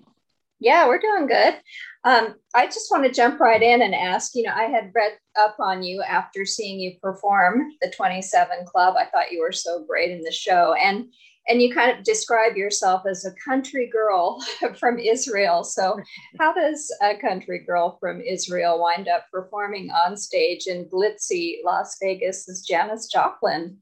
Yeah, 0.62 0.88
we're 0.88 1.00
doing 1.00 1.25
good. 1.25 1.56
Um, 2.03 2.36
I 2.53 2.68
just 2.68 2.91
want 2.91 3.03
to 3.03 3.12
jump 3.12 3.39
right 3.39 3.62
in 3.62 3.82
and 3.82 3.96
ask 3.96 4.36
you 4.36 4.44
know, 4.44 4.53
I 4.53 4.65
had 4.65 4.91
read 4.94 5.13
up 5.38 5.56
on 5.60 5.82
you 5.82 6.03
after 6.03 6.46
seeing 6.46 6.80
you 6.80 6.94
perform 7.01 7.72
the 7.82 7.89
27 7.89 8.65
Club. 8.68 8.96
I 8.96 9.06
thought 9.06 9.32
you 9.32 9.41
were 9.41 9.51
so 9.51 9.84
great 9.84 10.12
in 10.12 10.22
the 10.22 10.32
show. 10.32 10.75
And 10.75 11.12
and 11.50 11.60
you 11.60 11.74
kind 11.74 11.98
of 11.98 12.03
describe 12.03 12.56
yourself 12.56 13.01
as 13.10 13.25
a 13.25 13.34
country 13.44 13.89
girl 13.91 14.39
from 14.80 15.00
Israel. 15.00 15.63
So, 15.63 16.00
how 16.39 16.53
does 16.53 16.96
a 17.01 17.18
country 17.18 17.63
girl 17.65 17.98
from 18.00 18.22
Israel 18.22 18.80
wind 18.80 19.08
up 19.08 19.25
performing 19.32 19.89
on 19.89 20.15
stage 20.15 20.68
in 20.68 20.86
glitzy 20.86 21.58
Las 21.65 21.98
Vegas 22.00 22.48
as 22.48 22.62
Janis 22.62 23.08
Joplin? 23.08 23.77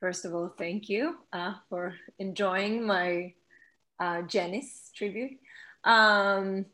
First 0.00 0.24
of 0.24 0.34
all, 0.34 0.52
thank 0.58 0.88
you 0.88 1.18
uh, 1.32 1.54
for 1.68 1.94
enjoying 2.18 2.84
my 2.84 3.34
uh, 4.00 4.22
Janis 4.22 4.90
tribute. 4.96 5.38
Um, 5.84 6.66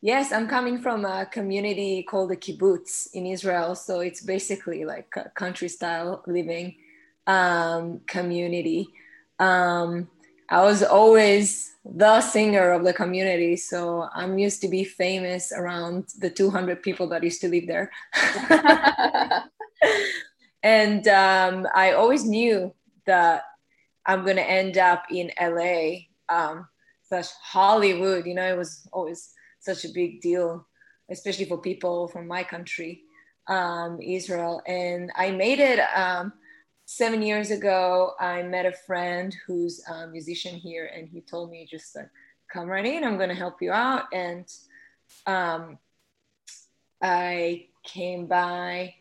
yes, 0.00 0.32
I'm 0.32 0.48
coming 0.48 0.78
from 0.78 1.04
a 1.04 1.26
community 1.26 2.02
called 2.02 2.30
the 2.30 2.36
kibbutz 2.36 3.08
in 3.14 3.26
Israel. 3.26 3.74
So 3.74 4.00
it's 4.00 4.22
basically 4.22 4.84
like 4.84 5.08
a 5.16 5.30
country 5.30 5.68
style 5.68 6.22
living 6.26 6.76
um, 7.26 8.00
community. 8.06 8.88
Um, 9.38 10.08
I 10.50 10.62
was 10.62 10.82
always 10.82 11.72
the 11.84 12.20
singer 12.20 12.72
of 12.72 12.84
the 12.84 12.92
community. 12.92 13.56
So 13.56 14.08
I'm 14.14 14.38
used 14.38 14.60
to 14.62 14.68
be 14.68 14.84
famous 14.84 15.52
around 15.52 16.08
the 16.18 16.30
200 16.30 16.82
people 16.82 17.08
that 17.08 17.22
used 17.22 17.40
to 17.42 17.48
live 17.48 17.66
there. 17.66 17.90
and 20.62 21.06
um, 21.08 21.66
I 21.74 21.92
always 21.92 22.24
knew 22.24 22.74
that 23.06 23.44
I'm 24.06 24.24
going 24.24 24.36
to 24.36 24.50
end 24.50 24.78
up 24.78 25.04
in 25.10 25.30
LA. 25.40 26.08
Um, 26.28 26.66
such 27.08 27.26
Hollywood, 27.42 28.26
you 28.26 28.34
know, 28.34 28.46
it 28.46 28.56
was 28.56 28.88
always 28.92 29.32
such 29.60 29.84
a 29.84 29.92
big 29.92 30.20
deal, 30.20 30.66
especially 31.10 31.46
for 31.46 31.58
people 31.58 32.08
from 32.08 32.26
my 32.26 32.42
country, 32.42 33.02
um, 33.48 33.98
Israel. 34.00 34.62
And 34.66 35.10
I 35.16 35.30
made 35.30 35.58
it 35.58 35.80
um, 35.94 36.32
seven 36.84 37.22
years 37.22 37.50
ago. 37.50 38.12
I 38.20 38.42
met 38.42 38.66
a 38.66 38.72
friend 38.72 39.34
who's 39.46 39.82
a 39.88 40.06
musician 40.06 40.54
here, 40.54 40.90
and 40.94 41.08
he 41.08 41.20
told 41.20 41.50
me 41.50 41.66
just 41.70 41.96
like, 41.96 42.10
come 42.52 42.68
right 42.68 42.84
in, 42.84 43.04
I'm 43.04 43.16
going 43.16 43.28
to 43.28 43.34
help 43.34 43.60
you 43.60 43.72
out. 43.72 44.04
And 44.12 44.46
um, 45.26 45.78
I 47.02 47.66
came 47.84 48.26
by. 48.26 48.94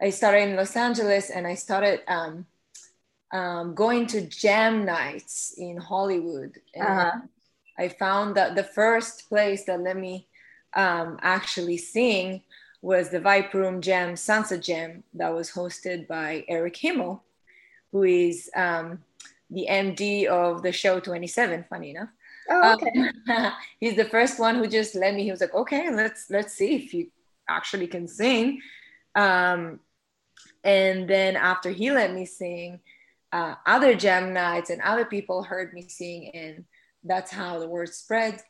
I 0.00 0.10
started 0.10 0.48
in 0.48 0.56
Los 0.56 0.76
Angeles, 0.76 1.30
and 1.30 1.46
I 1.46 1.54
started 1.54 2.00
um, 3.32 3.40
um, 3.40 3.74
going 3.74 4.06
to 4.08 4.26
jam 4.26 4.84
nights 4.84 5.54
in 5.56 5.76
Hollywood. 5.76 6.58
And 6.74 6.86
uh-huh. 6.86 7.20
I 7.78 7.88
found 7.88 8.36
that 8.36 8.54
the 8.54 8.64
first 8.64 9.28
place 9.28 9.64
that 9.64 9.80
let 9.80 9.96
me 9.96 10.26
um, 10.74 11.18
actually 11.22 11.76
sing 11.76 12.42
was 12.80 13.10
the 13.10 13.20
Viper 13.20 13.58
Room 13.58 13.80
Jam 13.80 14.16
Sunset 14.16 14.62
Jam 14.62 15.02
that 15.14 15.34
was 15.34 15.50
hosted 15.50 16.06
by 16.06 16.44
Eric 16.48 16.76
Himmel, 16.76 17.22
who 17.92 18.04
is 18.04 18.50
um, 18.54 19.00
the 19.50 19.66
MD 19.68 20.26
of 20.26 20.62
the 20.62 20.72
show 20.72 21.00
27, 21.00 21.64
funny 21.68 21.90
enough. 21.90 22.10
Oh, 22.50 22.74
okay. 22.74 23.10
Um, 23.28 23.52
he's 23.80 23.96
the 23.96 24.04
first 24.04 24.38
one 24.38 24.56
who 24.56 24.66
just 24.66 24.94
let 24.94 25.14
me. 25.14 25.24
He 25.24 25.30
was 25.30 25.40
like, 25.40 25.54
"Okay, 25.54 25.90
let's 25.92 26.30
let's 26.30 26.54
see 26.54 26.76
if 26.76 26.94
you 26.94 27.10
actually 27.48 27.86
can 27.86 28.08
sing." 28.08 28.60
Um, 29.14 29.80
and 30.64 31.08
then 31.08 31.36
after 31.36 31.70
he 31.70 31.90
let 31.90 32.14
me 32.14 32.24
sing, 32.24 32.80
uh, 33.32 33.54
other 33.66 33.94
jam 33.94 34.32
nights 34.32 34.70
and 34.70 34.80
other 34.82 35.04
people 35.04 35.42
heard 35.42 35.72
me 35.72 35.86
sing 35.88 36.30
and 36.34 36.64
that's 37.04 37.30
how 37.30 37.58
the 37.58 37.68
word 37.68 37.92
spread 37.92 38.40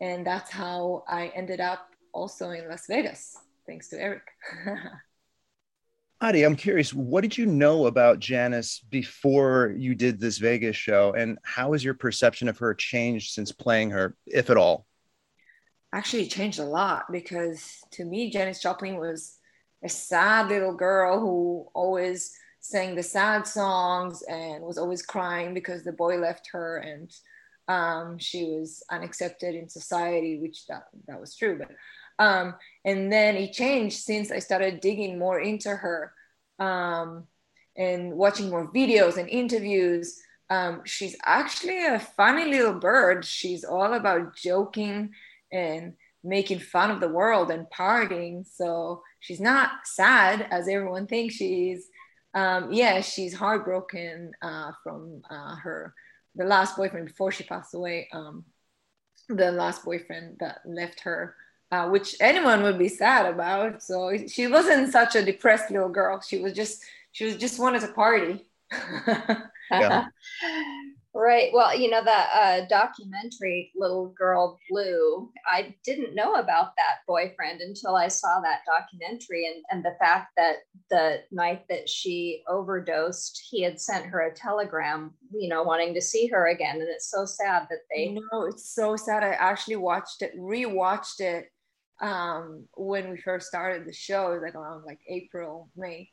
and 0.00 0.26
that's 0.26 0.50
how 0.50 1.04
i 1.08 1.28
ended 1.34 1.60
up 1.60 1.88
also 2.12 2.50
in 2.50 2.68
las 2.68 2.86
vegas 2.88 3.36
thanks 3.66 3.88
to 3.88 4.00
eric 4.00 4.22
Adi, 6.18 6.44
I'm 6.44 6.56
curious, 6.56 6.94
what 6.94 7.20
did 7.20 7.36
you 7.36 7.44
know 7.44 7.86
about 7.86 8.20
Janis 8.20 8.80
before 8.88 9.74
you 9.76 9.94
did 9.94 10.18
this 10.18 10.38
Vegas 10.38 10.74
show? 10.74 11.12
And 11.12 11.38
how 11.42 11.72
has 11.72 11.84
your 11.84 11.92
perception 11.92 12.48
of 12.48 12.56
her 12.58 12.72
changed 12.72 13.32
since 13.32 13.52
playing 13.52 13.90
her, 13.90 14.16
if 14.26 14.48
at 14.48 14.56
all? 14.56 14.86
Actually, 15.92 16.26
changed 16.28 16.58
a 16.58 16.64
lot 16.64 17.04
because 17.12 17.80
to 17.92 18.04
me, 18.06 18.30
Janis 18.30 18.62
Joplin 18.62 18.96
was 18.96 19.36
a 19.84 19.90
sad 19.90 20.48
little 20.48 20.74
girl 20.74 21.20
who 21.20 21.68
always 21.74 22.32
sang 22.68 22.94
the 22.94 23.02
sad 23.02 23.46
songs 23.46 24.22
and 24.22 24.62
was 24.62 24.78
always 24.78 25.02
crying 25.02 25.54
because 25.54 25.82
the 25.84 25.92
boy 25.92 26.18
left 26.18 26.48
her 26.52 26.78
and 26.78 27.12
um, 27.68 28.18
she 28.18 28.44
was 28.44 28.82
unaccepted 28.90 29.54
in 29.54 29.68
society, 29.68 30.38
which 30.38 30.66
that, 30.66 30.84
that 31.08 31.20
was 31.20 31.36
true. 31.36 31.58
But 31.58 31.70
um, 32.18 32.54
and 32.84 33.12
then 33.12 33.36
it 33.36 33.52
changed 33.52 33.98
since 33.98 34.30
I 34.30 34.38
started 34.38 34.80
digging 34.80 35.18
more 35.18 35.40
into 35.40 35.70
her 35.70 36.12
um, 36.58 37.24
and 37.76 38.14
watching 38.14 38.48
more 38.48 38.72
videos 38.72 39.18
and 39.18 39.28
interviews. 39.28 40.18
Um, 40.48 40.82
she's 40.84 41.16
actually 41.24 41.84
a 41.84 41.98
funny 41.98 42.46
little 42.46 42.78
bird. 42.78 43.24
She's 43.24 43.64
all 43.64 43.94
about 43.94 44.36
joking 44.36 45.10
and 45.52 45.94
making 46.24 46.60
fun 46.60 46.90
of 46.90 47.00
the 47.00 47.08
world 47.08 47.50
and 47.50 47.66
partying. 47.66 48.46
So 48.46 49.02
she's 49.20 49.40
not 49.40 49.70
sad 49.84 50.46
as 50.50 50.68
everyone 50.68 51.06
thinks 51.06 51.34
she 51.34 51.72
is 51.72 51.88
um, 52.36 52.70
yeah, 52.70 53.00
she's 53.00 53.34
heartbroken 53.34 54.32
uh, 54.42 54.72
from 54.84 55.22
uh, 55.30 55.56
her 55.56 55.94
the 56.34 56.44
last 56.44 56.76
boyfriend 56.76 57.06
before 57.06 57.32
she 57.32 57.44
passed 57.44 57.74
away. 57.74 58.08
Um, 58.12 58.44
the 59.30 59.50
last 59.50 59.84
boyfriend 59.86 60.36
that 60.40 60.60
left 60.66 61.00
her, 61.00 61.34
uh, 61.72 61.88
which 61.88 62.14
anyone 62.20 62.62
would 62.62 62.78
be 62.78 62.88
sad 62.88 63.24
about. 63.24 63.82
So 63.82 64.12
she 64.28 64.46
wasn't 64.48 64.92
such 64.92 65.16
a 65.16 65.24
depressed 65.24 65.70
little 65.70 65.88
girl. 65.88 66.20
She 66.20 66.38
was 66.38 66.52
just 66.52 66.84
she 67.10 67.24
was 67.24 67.36
just 67.36 67.58
wanted 67.58 67.80
to 67.80 67.88
party. 67.88 68.44
yeah. 69.70 70.04
Right. 71.18 71.50
Well, 71.50 71.74
you 71.74 71.88
know, 71.88 72.04
that 72.04 72.30
uh, 72.34 72.66
documentary 72.68 73.72
Little 73.74 74.08
Girl 74.08 74.58
Blue, 74.68 75.32
I 75.50 75.74
didn't 75.82 76.14
know 76.14 76.34
about 76.34 76.76
that 76.76 76.98
boyfriend 77.08 77.62
until 77.62 77.96
I 77.96 78.08
saw 78.08 78.40
that 78.42 78.60
documentary 78.66 79.46
and, 79.46 79.64
and 79.70 79.82
the 79.82 79.96
fact 79.98 80.32
that 80.36 80.56
the 80.90 81.22
night 81.30 81.64
that 81.70 81.88
she 81.88 82.42
overdosed, 82.46 83.42
he 83.50 83.62
had 83.62 83.80
sent 83.80 84.04
her 84.04 84.28
a 84.28 84.34
telegram, 84.34 85.14
you 85.32 85.48
know, 85.48 85.62
wanting 85.62 85.94
to 85.94 86.02
see 86.02 86.26
her 86.26 86.48
again. 86.48 86.82
And 86.82 86.88
it's 86.90 87.10
so 87.10 87.24
sad 87.24 87.66
that 87.70 87.78
they. 87.90 88.08
No, 88.10 88.44
it's 88.44 88.74
so 88.74 88.94
sad. 88.94 89.24
I 89.24 89.30
actually 89.30 89.76
watched 89.76 90.20
it, 90.20 90.38
rewatched 90.38 91.20
it 91.20 91.46
um, 92.02 92.66
when 92.74 93.10
we 93.10 93.16
first 93.16 93.46
started 93.46 93.86
the 93.86 93.92
show, 93.94 94.38
like 94.42 94.54
around 94.54 94.84
like 94.84 95.00
April, 95.08 95.70
May 95.78 96.10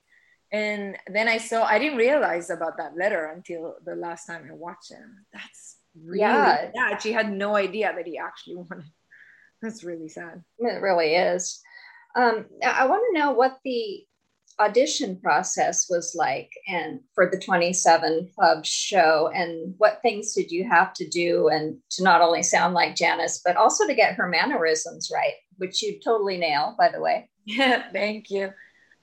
and 0.53 0.95
then 1.07 1.27
I 1.27 1.39
saw 1.39 1.63
I 1.63 1.79
didn't 1.79 1.97
realize 1.97 2.51
about 2.51 2.77
that 2.77 2.95
letter 2.95 3.25
until 3.35 3.75
the 3.83 3.95
last 3.95 4.27
time 4.27 4.47
I 4.49 4.53
watched 4.53 4.91
it. 4.91 4.99
That's 5.33 5.77
really 5.99 6.19
yeah. 6.19 6.71
sad. 6.75 7.01
She 7.01 7.11
had 7.11 7.31
no 7.31 7.55
idea 7.55 7.91
that 7.93 8.05
he 8.05 8.19
actually 8.19 8.55
wanted. 8.69 8.85
That's 9.61 9.83
really 9.83 10.09
sad. 10.09 10.43
It 10.59 10.81
really 10.81 11.15
is. 11.15 11.59
Um, 12.15 12.45
I 12.63 12.85
want 12.85 13.03
to 13.11 13.19
know 13.19 13.31
what 13.31 13.57
the 13.65 14.05
audition 14.59 15.19
process 15.19 15.87
was 15.89 16.13
like 16.15 16.51
and 16.67 16.99
for 17.15 17.27
the 17.27 17.39
27 17.39 18.29
club 18.35 18.63
show 18.63 19.31
and 19.33 19.73
what 19.79 19.99
things 20.03 20.33
did 20.33 20.51
you 20.51 20.69
have 20.69 20.93
to 20.93 21.07
do 21.09 21.47
and 21.47 21.79
to 21.89 22.03
not 22.03 22.21
only 22.21 22.43
sound 22.43 22.75
like 22.75 22.95
Janis 22.95 23.41
but 23.43 23.57
also 23.57 23.87
to 23.87 23.95
get 23.95 24.13
her 24.13 24.27
mannerisms 24.27 25.09
right 25.11 25.33
which 25.57 25.81
you 25.81 25.99
totally 26.05 26.37
nail 26.37 26.75
by 26.77 26.87
the 26.87 27.01
way 27.01 27.27
Yeah, 27.45 27.83
thank 27.93 28.29
you. 28.29 28.51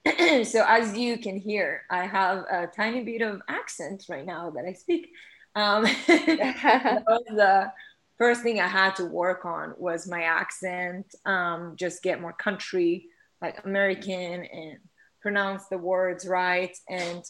so 0.44 0.64
as 0.66 0.96
you 0.96 1.18
can 1.18 1.36
hear, 1.36 1.82
I 1.90 2.06
have 2.06 2.38
a 2.50 2.68
tiny 2.74 3.02
bit 3.04 3.22
of 3.22 3.42
accent 3.48 4.04
right 4.08 4.24
now 4.24 4.50
that 4.50 4.64
I 4.64 4.72
speak. 4.72 5.10
Um, 5.54 5.84
the 6.06 7.72
first 8.18 8.42
thing 8.42 8.60
I 8.60 8.68
had 8.68 8.96
to 8.96 9.04
work 9.04 9.44
on 9.44 9.74
was 9.76 10.08
my 10.08 10.22
accent, 10.22 11.14
um, 11.26 11.74
just 11.76 12.02
get 12.02 12.20
more 12.20 12.32
country, 12.32 13.06
like 13.42 13.64
American, 13.64 14.44
and 14.44 14.78
pronounce 15.20 15.66
the 15.68 15.78
words 15.78 16.26
right. 16.26 16.76
And 16.88 17.22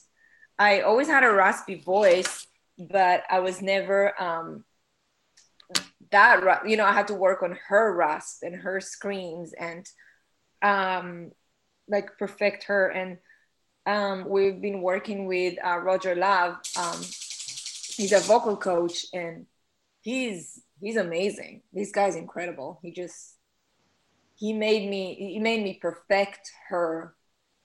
I 0.59 0.81
always 0.83 1.09
had 1.09 1.25
a 1.25 1.33
raspy 1.33 1.81
voice, 1.83 2.47
but 2.79 3.25
I 3.31 3.41
was 3.41 3.63
never 3.63 4.21
um, 4.21 4.65
that. 6.11 6.63
You 6.69 6.77
know, 6.77 6.85
I 6.85 6.93
had 6.93 7.09
to 7.09 7.15
work 7.15 7.43
on 7.43 7.59
her 7.69 7.95
rasp 7.95 8.43
and 8.43 8.55
her 8.55 8.81
screams 8.81 9.53
and 9.55 9.87
um, 10.63 11.33
like 11.91 12.19
perfect 12.19 12.65
her. 12.65 12.89
And 12.89 13.19
um, 13.87 14.29
we've 14.29 14.61
been 14.61 14.83
working 14.83 15.27
with 15.27 15.55
uh, 15.65 15.79
Roger 15.79 16.15
Love. 16.15 16.57
Um, 16.79 17.01
he's 17.01 18.13
a 18.13 18.21
vocal 18.21 18.57
coach, 18.57 19.07
and 19.13 19.47
he's 20.01 20.63
he's 20.81 20.97
amazing. 20.97 21.63
This 21.73 21.91
guy's 21.91 22.17
incredible. 22.17 22.79
He 22.83 22.93
just 22.93 23.37
he 24.37 24.53
made 24.53 24.89
me 24.89 25.15
he 25.15 25.39
made 25.39 25.63
me 25.63 25.79
perfect 25.81 26.51
her 26.69 27.15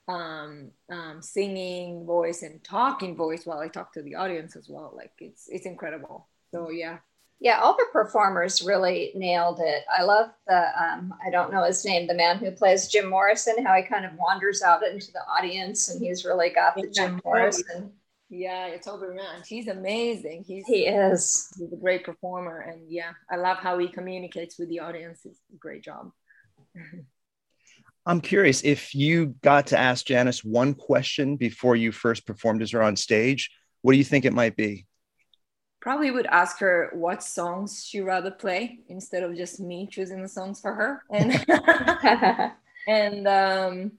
um, 0.08 0.70
um, 0.90 1.20
singing 1.22 2.04
voice 2.06 2.42
and 2.42 2.62
talking 2.62 3.16
voice 3.16 3.44
while 3.44 3.58
I 3.58 3.68
talk 3.68 3.92
to 3.94 4.02
the 4.02 4.16
audience 4.16 4.56
as 4.56 4.68
well. 4.68 4.92
Like 4.96 5.12
it's 5.18 5.48
it's 5.48 5.66
incredible. 5.66 6.28
So 6.52 6.70
yeah. 6.70 6.98
Yeah, 7.38 7.60
all 7.60 7.76
the 7.76 7.86
performers 7.92 8.62
really 8.62 9.12
nailed 9.14 9.60
it. 9.60 9.84
I 9.94 10.02
love 10.02 10.30
the 10.46 10.68
um, 10.82 11.12
I 11.24 11.30
don't 11.30 11.52
know 11.52 11.64
his 11.64 11.84
name, 11.84 12.06
the 12.06 12.14
man 12.14 12.38
who 12.38 12.50
plays 12.50 12.88
Jim 12.88 13.10
Morrison, 13.10 13.64
how 13.64 13.74
he 13.74 13.82
kind 13.82 14.06
of 14.06 14.12
wanders 14.14 14.62
out 14.62 14.82
into 14.86 15.12
the 15.12 15.20
audience 15.28 15.90
and 15.90 16.02
he's 16.02 16.24
really 16.24 16.50
got 16.50 16.74
the 16.74 16.88
Jim 16.88 17.20
Morrison. 17.24 17.92
Yeah, 18.30 18.66
it's 18.66 18.86
Toby 18.86 19.06
Rand. 19.08 19.44
He's 19.46 19.68
amazing. 19.68 20.44
He's 20.46 20.66
He 20.66 20.86
is. 20.86 21.52
he's 21.58 21.72
a 21.72 21.76
great 21.76 22.04
performer 22.04 22.60
and 22.60 22.90
yeah, 22.90 23.12
I 23.30 23.36
love 23.36 23.58
how 23.58 23.78
he 23.78 23.88
communicates 23.88 24.58
with 24.58 24.70
the 24.70 24.80
audience. 24.80 25.20
It's 25.24 25.38
a 25.52 25.58
great 25.58 25.84
job. 25.84 26.10
I'm 28.06 28.20
curious 28.20 28.62
if 28.62 28.94
you 28.94 29.34
got 29.42 29.68
to 29.68 29.78
ask 29.78 30.06
Janis 30.06 30.42
one 30.44 30.74
question 30.74 31.36
before 31.36 31.76
you 31.76 31.92
first 31.92 32.24
performed 32.24 32.62
as 32.62 32.70
her 32.70 32.82
on 32.82 32.96
stage, 32.96 33.50
what 33.82 33.92
do 33.92 33.98
you 33.98 34.04
think 34.04 34.24
it 34.24 34.32
might 34.32 34.56
be? 34.56 34.86
Probably 35.86 36.10
would 36.10 36.26
ask 36.26 36.58
her 36.58 36.90
what 36.94 37.22
songs 37.22 37.86
she 37.86 38.00
rather 38.00 38.32
play 38.32 38.80
instead 38.88 39.22
of 39.22 39.36
just 39.36 39.60
me 39.60 39.86
choosing 39.86 40.20
the 40.20 40.26
songs 40.28 40.60
for 40.60 40.74
her. 40.74 41.04
And 41.10 41.46
and 42.88 43.28
um, 43.28 43.92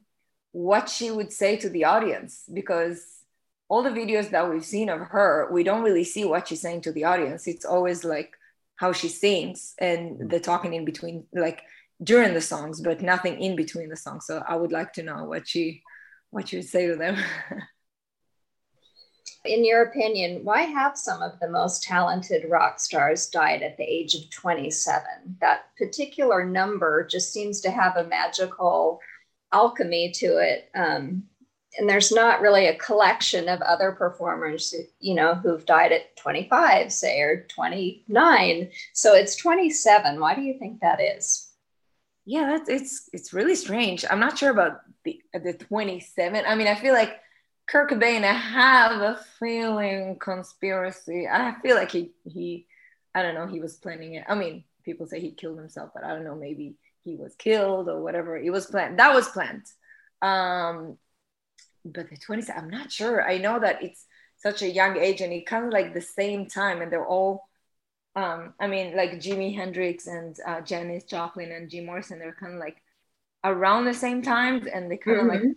what 0.51 0.89
she 0.89 1.12
would 1.12 1.32
say 1.32 1.56
to 1.56 1.70
the 1.70 1.86
audience 1.86 2.44
because 2.53 3.24
all 3.70 3.84
the 3.84 3.89
videos 3.89 4.32
that 4.32 4.50
we've 4.50 4.65
seen 4.65 4.89
of 4.89 5.00
her 5.00 5.48
we 5.50 5.63
don't 5.63 5.82
really 5.82 6.03
see 6.03 6.25
what 6.25 6.50
she's 6.50 6.60
saying 6.60 6.82
to 6.82 6.91
the 6.91 7.06
audience. 7.06 7.48
It's 7.48 7.63
always 7.63 8.03
like 8.03 8.34
how 8.75 8.91
she 8.91 9.08
sings 9.08 9.74
and 9.79 10.29
the 10.29 10.41
talking 10.41 10.74
in 10.74 10.84
between 10.84 11.24
like 11.32 11.62
during 12.03 12.34
the 12.34 12.41
songs 12.41 12.82
but 12.82 13.01
nothing 13.01 13.41
in 13.41 13.56
between 13.56 13.88
the 13.88 13.96
songs. 13.96 14.25
So 14.25 14.44
i 14.46 14.58
would 14.58 14.74
like 14.74 14.91
to 14.96 15.03
know 15.03 15.24
what 15.24 15.48
she 15.48 15.84
what 16.32 16.50
she 16.50 16.58
would 16.58 16.65
say 16.65 16.88
to 16.88 16.98
them 16.98 17.15
In 19.46 19.63
your 19.63 19.84
opinion, 19.84 20.44
why 20.44 20.62
have 20.62 20.98
some 20.98 21.22
of 21.22 21.39
the 21.39 21.50
most 21.50 21.84
talented 21.84 22.50
rock 22.50 22.79
stars 22.79 23.27
died 23.27 23.62
at 23.62 23.77
the 23.77 23.84
age 23.84 24.15
of 24.15 24.29
27? 24.29 25.03
That 25.39 25.65
particular 25.77 26.46
number 26.46 27.06
just 27.06 27.32
seems 27.32 27.62
to 27.62 27.72
have 27.72 27.98
a 27.98 28.08
magical 28.08 29.00
alchemy 29.53 30.12
to 30.12 30.38
it. 30.38 30.70
Um, 30.75 31.24
and 31.77 31.88
there's 31.88 32.12
not 32.12 32.41
really 32.41 32.67
a 32.67 32.77
collection 32.77 33.48
of 33.48 33.62
other 33.62 33.91
performers, 33.91 34.74
you 35.00 35.13
know, 35.13 35.36
who've 35.36 35.65
died 35.65 35.91
at 35.91 36.15
25, 36.17 36.91
say, 36.91 37.22
or 37.22 37.46
29. 37.48 38.70
So 38.94 39.13
it's 39.13 39.36
27. 39.36 40.20
Why 40.20 40.34
do 40.34 40.41
you 40.41 40.58
think 40.58 40.82
that 40.82 41.00
is? 41.00 41.48
yeah 42.28 42.45
that's 42.45 42.69
it's 42.69 43.10
it's 43.13 43.34
really 43.34 43.56
strange 43.56 44.04
i'm 44.12 44.19
not 44.19 44.38
sure 44.38 44.52
about 44.52 44.82
the 45.06 45.19
the 45.34 45.54
27 45.54 46.43
i 46.45 46.54
mean 46.56 46.67
i 46.67 46.76
feel 46.76 46.93
like 46.93 47.21
Kurt 47.67 47.89
Cobain, 47.89 48.23
I 48.23 48.34
have 48.34 49.01
a 49.01 49.19
feeling 49.39 50.17
conspiracy. 50.19 51.27
I 51.27 51.56
feel 51.62 51.75
like 51.75 51.91
he 51.91 52.12
he 52.25 52.65
I 53.13 53.21
don't 53.23 53.36
know, 53.36 53.47
he 53.47 53.60
was 53.60 53.75
planning 53.77 54.13
it. 54.15 54.25
I 54.27 54.36
mean, 54.36 54.63
people 54.84 55.06
say 55.08 55.19
he 55.19 55.32
killed 55.32 55.58
himself, 55.60 55.91
but 55.93 56.03
I 56.03 56.10
don't 56.13 56.23
know, 56.23 56.36
maybe 56.36 56.75
he 57.03 57.15
was 57.15 57.36
killed 57.36 57.89
or 57.89 58.01
whatever. 58.01 58.38
It 58.38 58.51
was 58.51 58.67
planned. 58.67 58.99
That 58.99 59.13
was 59.13 59.27
planned. 59.30 59.65
Um 60.21 60.97
but 61.86 62.10
the 62.10 62.17
20s, 62.17 62.49
I'm 62.56 62.69
not 62.69 62.91
sure. 62.91 63.23
I 63.23 63.38
know 63.39 63.60
that 63.60 63.84
it's 63.84 64.06
such 64.38 64.62
a 64.63 64.69
young 64.69 64.97
age 64.97 65.21
and 65.21 65.34
it 65.34 65.45
kind 65.47 65.65
of 65.65 65.71
like 65.73 65.93
the 65.93 66.01
same 66.01 66.47
time 66.47 66.82
and 66.82 66.91
they're 66.91 67.08
all 67.08 67.47
um 68.15 68.53
I 68.60 68.67
mean 68.67 68.95
like 68.97 69.13
Jimi 69.13 69.56
Hendrix 69.56 70.08
and 70.08 70.38
uh, 70.47 70.62
Janis 70.62 71.06
Joplin 71.06 71.51
and 71.51 71.69
Jim 71.69 71.86
Morrison, 71.88 72.19
they're 72.19 72.36
kind 72.39 72.53
of 72.56 72.60
like 72.60 72.77
around 73.45 73.86
the 73.86 73.93
same 73.95 74.21
times 74.23 74.67
and 74.67 74.91
they 74.91 74.97
kind 74.97 75.19
of 75.21 75.27
like 75.27 75.43
Mhm. 75.43 75.53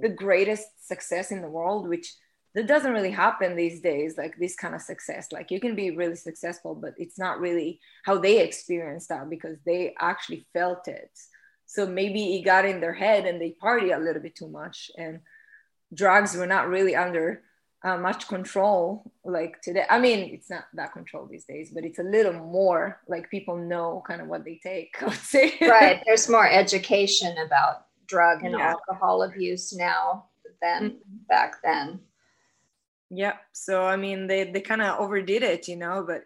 The, 0.00 0.08
greatest 0.08 0.68
success 0.86 1.30
in 1.30 1.42
the 1.42 1.48
world, 1.48 1.88
which 1.88 2.14
that 2.54 2.66
doesn't 2.66 2.92
really 2.92 3.10
happen 3.10 3.56
these 3.56 3.80
days, 3.80 4.16
like 4.16 4.36
this 4.38 4.54
kind 4.56 4.74
of 4.74 4.80
success. 4.80 5.28
Like 5.32 5.50
you 5.50 5.60
can 5.60 5.74
be 5.74 5.90
really 5.90 6.16
successful, 6.16 6.74
but 6.74 6.94
it's 6.96 7.18
not 7.18 7.40
really 7.40 7.80
how 8.04 8.18
they 8.18 8.40
experienced 8.40 9.08
that 9.08 9.28
because 9.28 9.58
they 9.66 9.94
actually 9.98 10.46
felt 10.52 10.86
it. 10.88 11.10
So 11.66 11.86
maybe 11.86 12.36
it 12.36 12.44
got 12.44 12.64
in 12.64 12.80
their 12.80 12.92
head 12.92 13.26
and 13.26 13.40
they 13.40 13.50
party 13.50 13.90
a 13.90 13.98
little 13.98 14.22
bit 14.22 14.36
too 14.36 14.48
much 14.48 14.90
and 14.96 15.20
drugs 15.92 16.36
were 16.36 16.46
not 16.46 16.68
really 16.68 16.94
under 16.94 17.42
uh, 17.84 17.98
much 17.98 18.26
control 18.28 19.12
like 19.24 19.60
today. 19.60 19.84
I 19.88 19.98
mean, 19.98 20.32
it's 20.32 20.48
not 20.48 20.64
that 20.74 20.92
control 20.92 21.26
these 21.26 21.44
days, 21.44 21.70
but 21.72 21.84
it's 21.84 21.98
a 21.98 22.02
little 22.02 22.32
more 22.32 23.00
like 23.08 23.30
people 23.30 23.56
know 23.56 24.02
kind 24.06 24.22
of 24.22 24.28
what 24.28 24.44
they 24.44 24.58
take. 24.62 24.94
I 25.02 25.06
would 25.06 25.14
say. 25.14 25.54
right. 25.60 26.02
There's 26.06 26.28
more 26.28 26.48
education 26.48 27.36
about 27.38 27.86
drug 28.06 28.44
and 28.44 28.52
Yeah. 28.52 28.70
alcohol 28.70 29.22
abuse 29.22 29.72
now 29.72 30.26
than 30.60 30.90
mm-hmm. 30.90 31.16
back 31.28 31.56
then. 31.62 32.00
Yeah. 33.10 33.36
So 33.52 33.84
I 33.84 33.96
mean, 33.96 34.26
they 34.26 34.44
they 34.44 34.60
kind 34.60 34.82
of 34.82 34.98
overdid 34.98 35.42
it, 35.42 35.68
you 35.68 35.76
know, 35.76 36.04
but 36.06 36.24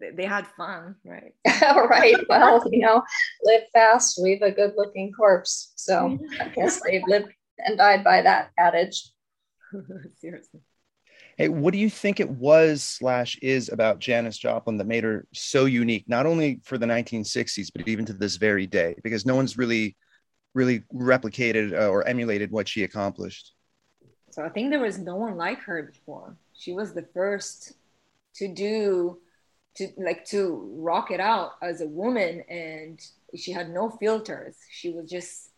they, 0.00 0.10
they 0.10 0.24
had 0.24 0.46
fun, 0.56 0.96
right? 1.04 1.34
right. 1.62 2.16
Well, 2.28 2.62
you 2.70 2.80
know, 2.80 3.02
live 3.44 3.62
fast, 3.72 4.18
leave 4.18 4.42
a 4.42 4.50
good 4.50 4.72
looking 4.76 5.12
corpse. 5.12 5.72
So 5.76 6.18
I 6.40 6.48
guess 6.48 6.80
they've 6.80 7.02
lived 7.06 7.28
and 7.58 7.78
died 7.78 8.04
by 8.04 8.22
that 8.22 8.50
adage. 8.58 9.10
Seriously. 10.20 10.60
Hey, 11.36 11.48
what 11.48 11.72
do 11.72 11.78
you 11.78 11.90
think 11.90 12.20
it 12.20 12.30
was 12.30 12.82
slash 12.84 13.36
is 13.42 13.68
about 13.68 13.98
Janis 13.98 14.38
Joplin 14.38 14.76
that 14.76 14.86
made 14.86 15.02
her 15.02 15.26
so 15.34 15.64
unique, 15.64 16.04
not 16.08 16.26
only 16.26 16.60
for 16.62 16.78
the 16.78 16.86
1960s, 16.86 17.70
but 17.74 17.88
even 17.88 18.04
to 18.04 18.12
this 18.12 18.36
very 18.36 18.68
day? 18.68 18.94
Because 19.02 19.26
no 19.26 19.34
one's 19.34 19.58
really, 19.58 19.96
really 20.54 20.84
replicated 20.94 21.72
uh, 21.72 21.88
or 21.88 22.06
emulated 22.06 22.50
what 22.50 22.68
she 22.68 22.84
accomplished. 22.84 23.52
So 24.30 24.42
I 24.42 24.48
think 24.48 24.70
there 24.70 24.80
was 24.80 24.98
no 24.98 25.16
one 25.16 25.36
like 25.36 25.60
her 25.60 25.82
before. 25.82 26.36
She 26.54 26.72
was 26.72 26.94
the 26.94 27.06
first 27.14 27.74
to 28.36 28.48
do 28.48 29.18
to 29.76 29.88
like 29.96 30.24
to 30.26 30.70
rock 30.76 31.10
it 31.10 31.20
out 31.20 31.52
as 31.62 31.80
a 31.80 31.86
woman 31.86 32.42
and 32.48 33.00
she 33.36 33.52
had 33.52 33.70
no 33.70 33.90
filters. 33.90 34.56
She 34.70 34.90
was 34.90 35.10
just 35.10 35.50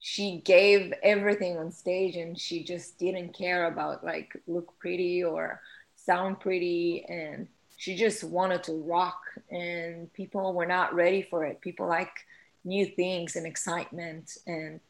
she 0.00 0.42
gave 0.44 0.92
everything 1.02 1.56
on 1.56 1.70
stage 1.70 2.16
and 2.16 2.38
she 2.38 2.62
just 2.62 2.98
didn't 2.98 3.36
care 3.36 3.66
about 3.66 4.04
like 4.04 4.32
look 4.46 4.78
pretty 4.78 5.24
or 5.24 5.60
sound 5.96 6.40
pretty 6.40 7.04
and 7.08 7.48
she 7.76 7.96
just 7.96 8.22
wanted 8.22 8.62
to 8.62 8.72
rock 8.72 9.20
and 9.50 10.12
people 10.12 10.52
were 10.54 10.66
not 10.66 10.94
ready 10.94 11.22
for 11.22 11.44
it. 11.44 11.60
People 11.60 11.86
like 11.86 12.12
new 12.64 12.86
things 12.86 13.36
and 13.36 13.46
excitement 13.46 14.30
and 14.46 14.80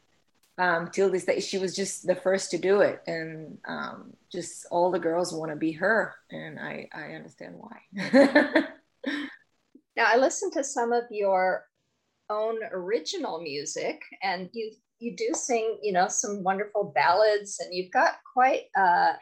um, 0.57 0.89
till 0.89 1.09
this 1.09 1.25
day, 1.25 1.41
she 1.41 1.57
was 1.57 1.75
just 1.75 2.07
the 2.07 2.15
first 2.15 2.49
to 2.51 2.57
do 2.57 2.79
it, 2.79 3.01
and 3.07 3.57
um, 3.67 4.13
just 4.31 4.65
all 4.71 4.89
the 4.89 4.97
girls 4.97 5.33
want 5.33 5.51
to 5.51 5.57
be 5.57 5.73
her, 5.73 6.15
and 6.31 6.57
I 6.57 6.87
I 6.93 7.11
understand 7.11 7.55
why. 7.57 8.67
Now, 9.95 10.07
I 10.07 10.17
listened 10.17 10.53
to 10.53 10.63
some 10.63 10.91
of 10.91 11.05
your 11.09 11.65
own 12.29 12.57
original 12.71 13.41
music, 13.41 14.01
and 14.21 14.49
you 14.53 14.71
you 14.99 15.15
do 15.15 15.29
sing, 15.33 15.77
you 15.81 15.91
know, 15.91 16.07
some 16.07 16.43
wonderful 16.43 16.91
ballads, 16.95 17.59
and 17.59 17.73
you've 17.73 17.91
got 17.91 18.15
quite 18.33 18.63
a, 18.75 19.13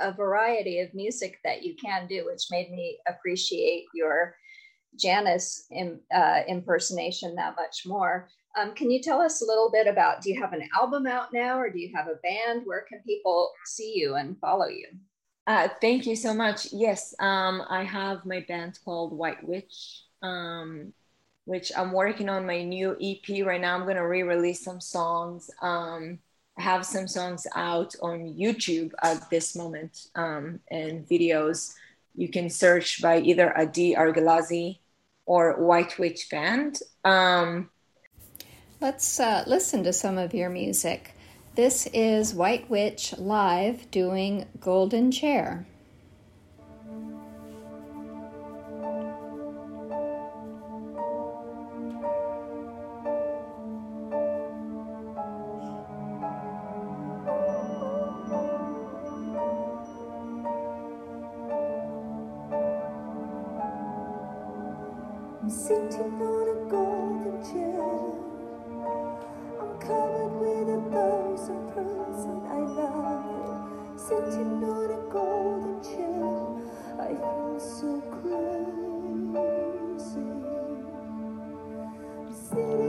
a 0.00 0.12
variety 0.12 0.80
of 0.80 0.94
music 0.94 1.38
that 1.44 1.62
you 1.62 1.74
can 1.76 2.06
do, 2.06 2.24
which 2.26 2.50
made 2.50 2.70
me 2.70 2.98
appreciate 3.06 3.84
your 3.94 4.34
Janis 4.96 5.68
uh, 6.14 6.40
impersonation 6.48 7.34
that 7.36 7.56
much 7.56 7.86
more. 7.86 8.28
Um, 8.58 8.74
can 8.74 8.90
you 8.90 9.02
tell 9.02 9.20
us 9.20 9.42
a 9.42 9.44
little 9.44 9.70
bit 9.70 9.86
about? 9.86 10.22
Do 10.22 10.30
you 10.30 10.40
have 10.40 10.54
an 10.54 10.66
album 10.74 11.06
out 11.06 11.32
now, 11.32 11.58
or 11.58 11.70
do 11.70 11.78
you 11.78 11.92
have 11.94 12.08
a 12.08 12.16
band? 12.22 12.62
Where 12.64 12.86
can 12.88 13.00
people 13.06 13.50
see 13.66 13.92
you 13.94 14.14
and 14.14 14.38
follow 14.38 14.66
you? 14.66 14.86
Uh, 15.46 15.68
thank 15.80 16.06
you 16.06 16.16
so 16.16 16.32
much. 16.34 16.72
Yes, 16.72 17.14
um, 17.20 17.62
I 17.68 17.84
have 17.84 18.24
my 18.24 18.44
band 18.48 18.78
called 18.84 19.12
White 19.12 19.46
Witch, 19.46 20.02
um, 20.22 20.92
which 21.44 21.70
I'm 21.76 21.92
working 21.92 22.28
on 22.28 22.46
my 22.46 22.64
new 22.64 22.96
EP 23.00 23.46
right 23.46 23.60
now. 23.60 23.76
I'm 23.76 23.84
going 23.84 23.96
to 23.96 24.06
re 24.06 24.22
release 24.22 24.64
some 24.64 24.80
songs. 24.80 25.50
Um, 25.60 26.18
I 26.58 26.62
have 26.62 26.86
some 26.86 27.06
songs 27.06 27.46
out 27.54 27.94
on 28.00 28.34
YouTube 28.34 28.92
at 29.02 29.28
this 29.28 29.54
moment 29.54 30.06
um, 30.14 30.60
and 30.70 31.06
videos. 31.06 31.74
You 32.14 32.28
can 32.28 32.48
search 32.48 33.02
by 33.02 33.18
either 33.20 33.56
Adi 33.56 33.94
Argelazi 33.94 34.78
or 35.26 35.60
White 35.60 35.98
Witch 35.98 36.28
Band. 36.30 36.78
Um, 37.04 37.70
Let's 38.78 39.18
uh, 39.18 39.42
listen 39.46 39.84
to 39.84 39.92
some 39.92 40.18
of 40.18 40.34
your 40.34 40.50
music. 40.50 41.12
This 41.54 41.86
is 41.94 42.34
White 42.34 42.68
Witch 42.68 43.14
live 43.16 43.90
doing 43.90 44.46
Golden 44.60 45.10
Chair. 45.10 45.66
I'm 82.52 82.85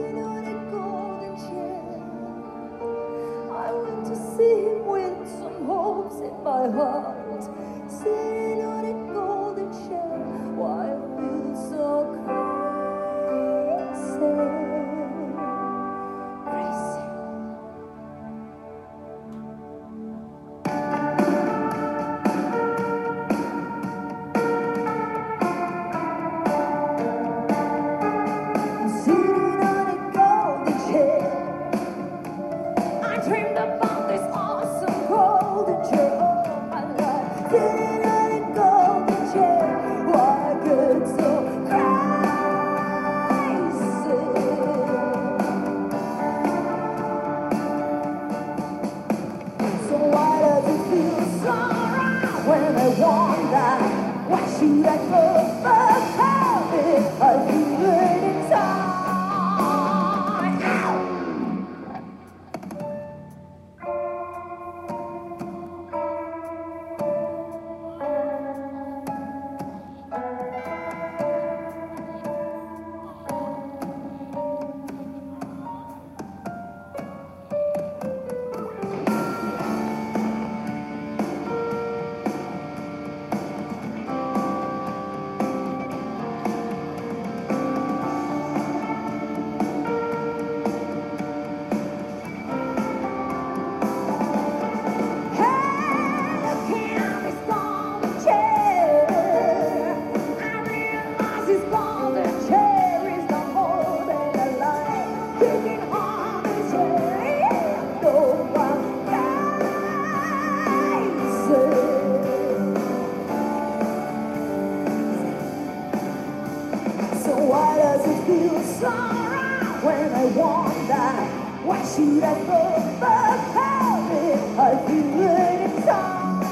why 121.67 121.83
should 121.83 122.23
I 122.23 122.33
go 122.45 122.59
back? 123.01 123.39
How 123.53 124.07
did 124.07 124.39
I 124.57 124.71
feel 124.87 125.19
it 125.19 125.61
inside? 125.67 126.47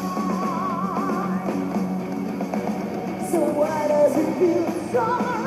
So 3.31 3.39
why 3.39 3.87
does 3.87 4.17
it 4.17 4.29
feel 4.37 4.65
so 4.91 5.44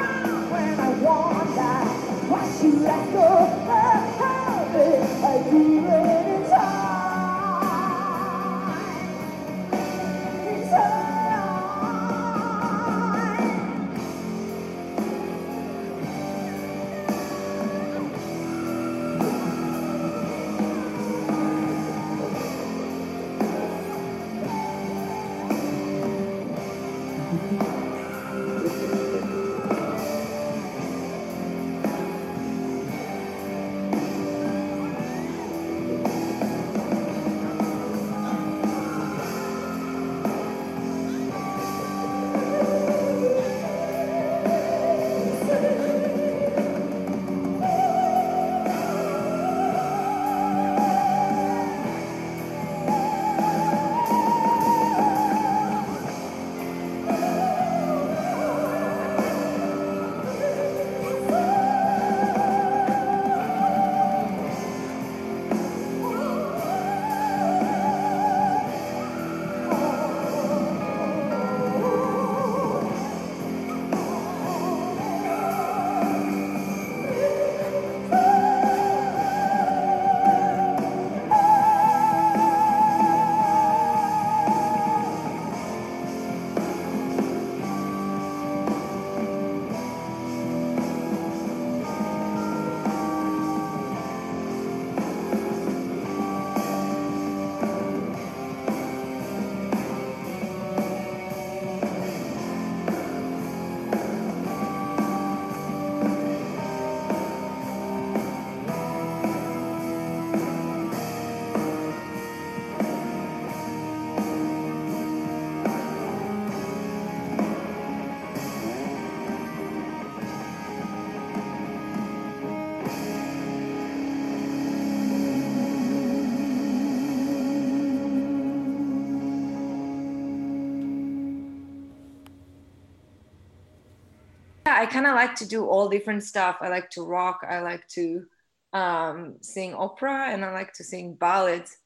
kind 134.89 135.07
of 135.07 135.15
like 135.15 135.35
to 135.37 135.49
do 135.49 135.67
all 135.67 135.89
different 135.89 136.25
stuff. 136.25 136.59
I 136.61 136.69
like 136.69 136.91
to 136.91 137.03
rock. 137.03 137.41
I 137.49 137.61
like 137.61 137.87
to 137.95 138.25
um, 138.73 139.37
sing 139.41 139.75
opera, 139.75 140.29
and 140.31 140.45
I 140.45 140.53
like 140.53 140.73
to 140.75 140.85
sing 140.85 141.15
ballads. 141.15 141.77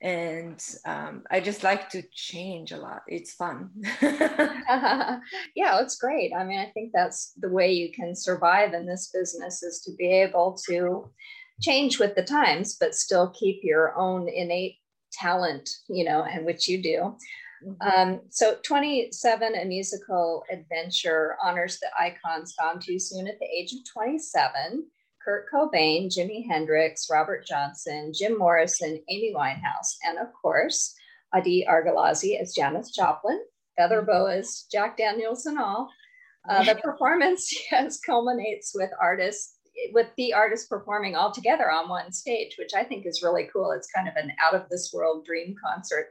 And 0.00 0.60
um, 0.84 1.22
I 1.30 1.38
just 1.38 1.62
like 1.62 1.88
to 1.90 2.02
change 2.12 2.72
a 2.72 2.76
lot. 2.76 3.02
It's 3.06 3.34
fun. 3.34 3.70
yeah, 4.02 5.20
it's 5.54 5.96
great. 5.96 6.32
I 6.36 6.42
mean, 6.42 6.58
I 6.58 6.70
think 6.74 6.90
that's 6.92 7.32
the 7.38 7.48
way 7.48 7.72
you 7.72 7.92
can 7.92 8.16
survive 8.16 8.74
in 8.74 8.84
this 8.84 9.10
business 9.14 9.62
is 9.62 9.80
to 9.82 9.92
be 9.96 10.10
able 10.10 10.58
to 10.68 11.08
change 11.60 12.00
with 12.00 12.16
the 12.16 12.24
times, 12.24 12.76
but 12.80 12.96
still 12.96 13.30
keep 13.30 13.60
your 13.62 13.96
own 13.96 14.28
innate 14.28 14.78
talent, 15.12 15.70
you 15.88 16.04
know, 16.04 16.24
and 16.24 16.44
which 16.44 16.66
you 16.66 16.82
do. 16.82 17.16
Um, 17.80 18.20
so 18.30 18.56
27, 18.64 19.54
a 19.54 19.64
musical 19.64 20.44
adventure, 20.50 21.36
honors 21.42 21.78
the 21.78 21.88
icons 21.98 22.54
gone 22.58 22.80
too 22.80 22.98
soon 22.98 23.28
at 23.28 23.38
the 23.38 23.46
age 23.46 23.72
of 23.72 23.78
27. 23.92 24.86
Kurt 25.24 25.46
Cobain, 25.52 26.08
Jimi 26.08 26.46
Hendrix, 26.48 27.08
Robert 27.10 27.46
Johnson, 27.46 28.12
Jim 28.12 28.36
Morrison, 28.36 29.00
Amy 29.08 29.32
Winehouse, 29.34 29.96
and 30.04 30.18
of 30.18 30.28
course, 30.40 30.94
Adi 31.32 31.64
Argelazi 31.68 32.40
as 32.40 32.54
Janis 32.54 32.90
Joplin, 32.90 33.40
Feather 33.76 34.02
Boas, 34.02 34.66
Jack 34.70 34.96
Daniels, 34.96 35.46
and 35.46 35.58
all. 35.58 35.90
Uh, 36.48 36.64
the 36.64 36.74
performance 36.82 37.52
yes, 37.70 38.00
culminates 38.00 38.72
with 38.74 38.90
artists 39.00 39.58
with 39.92 40.08
the 40.16 40.34
artists 40.34 40.66
performing 40.66 41.16
all 41.16 41.32
together 41.32 41.70
on 41.70 41.88
one 41.88 42.12
stage, 42.12 42.56
which 42.58 42.74
I 42.74 42.84
think 42.84 43.06
is 43.06 43.22
really 43.22 43.48
cool. 43.50 43.72
It's 43.72 43.90
kind 43.90 44.06
of 44.06 44.14
an 44.16 44.32
out 44.42 44.54
of 44.54 44.68
this 44.68 44.92
world 44.92 45.24
dream 45.24 45.54
concert. 45.64 46.08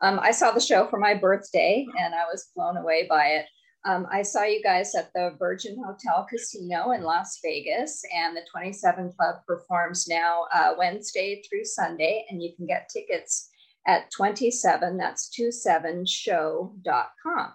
Um, 0.00 0.18
I 0.20 0.32
saw 0.32 0.50
the 0.50 0.60
show 0.60 0.86
for 0.86 0.98
my 0.98 1.14
birthday 1.14 1.86
and 1.98 2.14
I 2.14 2.24
was 2.24 2.50
blown 2.54 2.76
away 2.76 3.06
by 3.08 3.26
it. 3.26 3.46
Um, 3.86 4.06
I 4.10 4.22
saw 4.22 4.44
you 4.44 4.62
guys 4.62 4.94
at 4.94 5.12
the 5.14 5.34
Virgin 5.38 5.76
Hotel 5.84 6.26
Casino 6.28 6.92
in 6.92 7.02
Las 7.02 7.38
Vegas, 7.44 8.02
and 8.14 8.34
the 8.34 8.40
27 8.50 9.12
Club 9.12 9.34
performs 9.46 10.08
now 10.08 10.46
uh, 10.54 10.72
Wednesday 10.78 11.42
through 11.42 11.66
Sunday, 11.66 12.24
and 12.30 12.42
you 12.42 12.54
can 12.56 12.64
get 12.66 12.88
tickets 12.88 13.50
at 13.86 14.10
27, 14.10 14.96
that's 14.96 15.30
27show.com. 15.38 17.52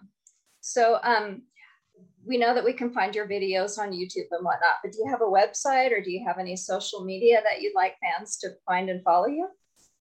So 0.61 0.99
um, 1.01 1.41
we 2.23 2.37
know 2.37 2.53
that 2.53 2.63
we 2.63 2.73
can 2.73 2.91
find 2.91 3.15
your 3.15 3.27
videos 3.27 3.79
on 3.79 3.91
YouTube 3.91 4.27
and 4.29 4.45
whatnot, 4.45 4.77
but 4.83 4.91
do 4.91 4.99
you 5.03 5.09
have 5.09 5.21
a 5.21 5.23
website 5.23 5.91
or 5.91 5.99
do 5.99 6.11
you 6.11 6.23
have 6.27 6.37
any 6.37 6.55
social 6.55 7.03
media 7.03 7.41
that 7.43 7.61
you'd 7.61 7.73
like 7.75 7.95
fans 7.99 8.37
to 8.37 8.51
find 8.67 8.91
and 8.91 9.03
follow 9.03 9.25
you? 9.25 9.49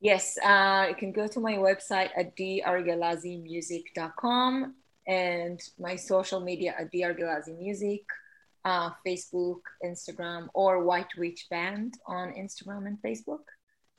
Yes, 0.01 0.39
uh, 0.43 0.87
you 0.89 0.95
can 0.95 1.13
go 1.13 1.27
to 1.27 1.41
my 1.41 1.57
website 1.57 2.09
at 2.17 2.35
adiargelazimusic.com 2.35 4.75
and 5.07 5.61
my 5.79 5.97
social 5.97 6.41
media 6.41 6.75
at 6.79 6.87
Adi 6.87 7.03
Argelazi 7.03 7.55
Music, 7.59 8.01
uh, 8.65 8.93
Facebook, 9.07 9.61
Instagram, 9.85 10.49
or 10.55 10.83
White 10.85 11.15
Witch 11.19 11.49
Band 11.51 11.99
on 12.07 12.33
Instagram 12.33 12.87
and 12.87 12.97
Facebook. 13.03 13.45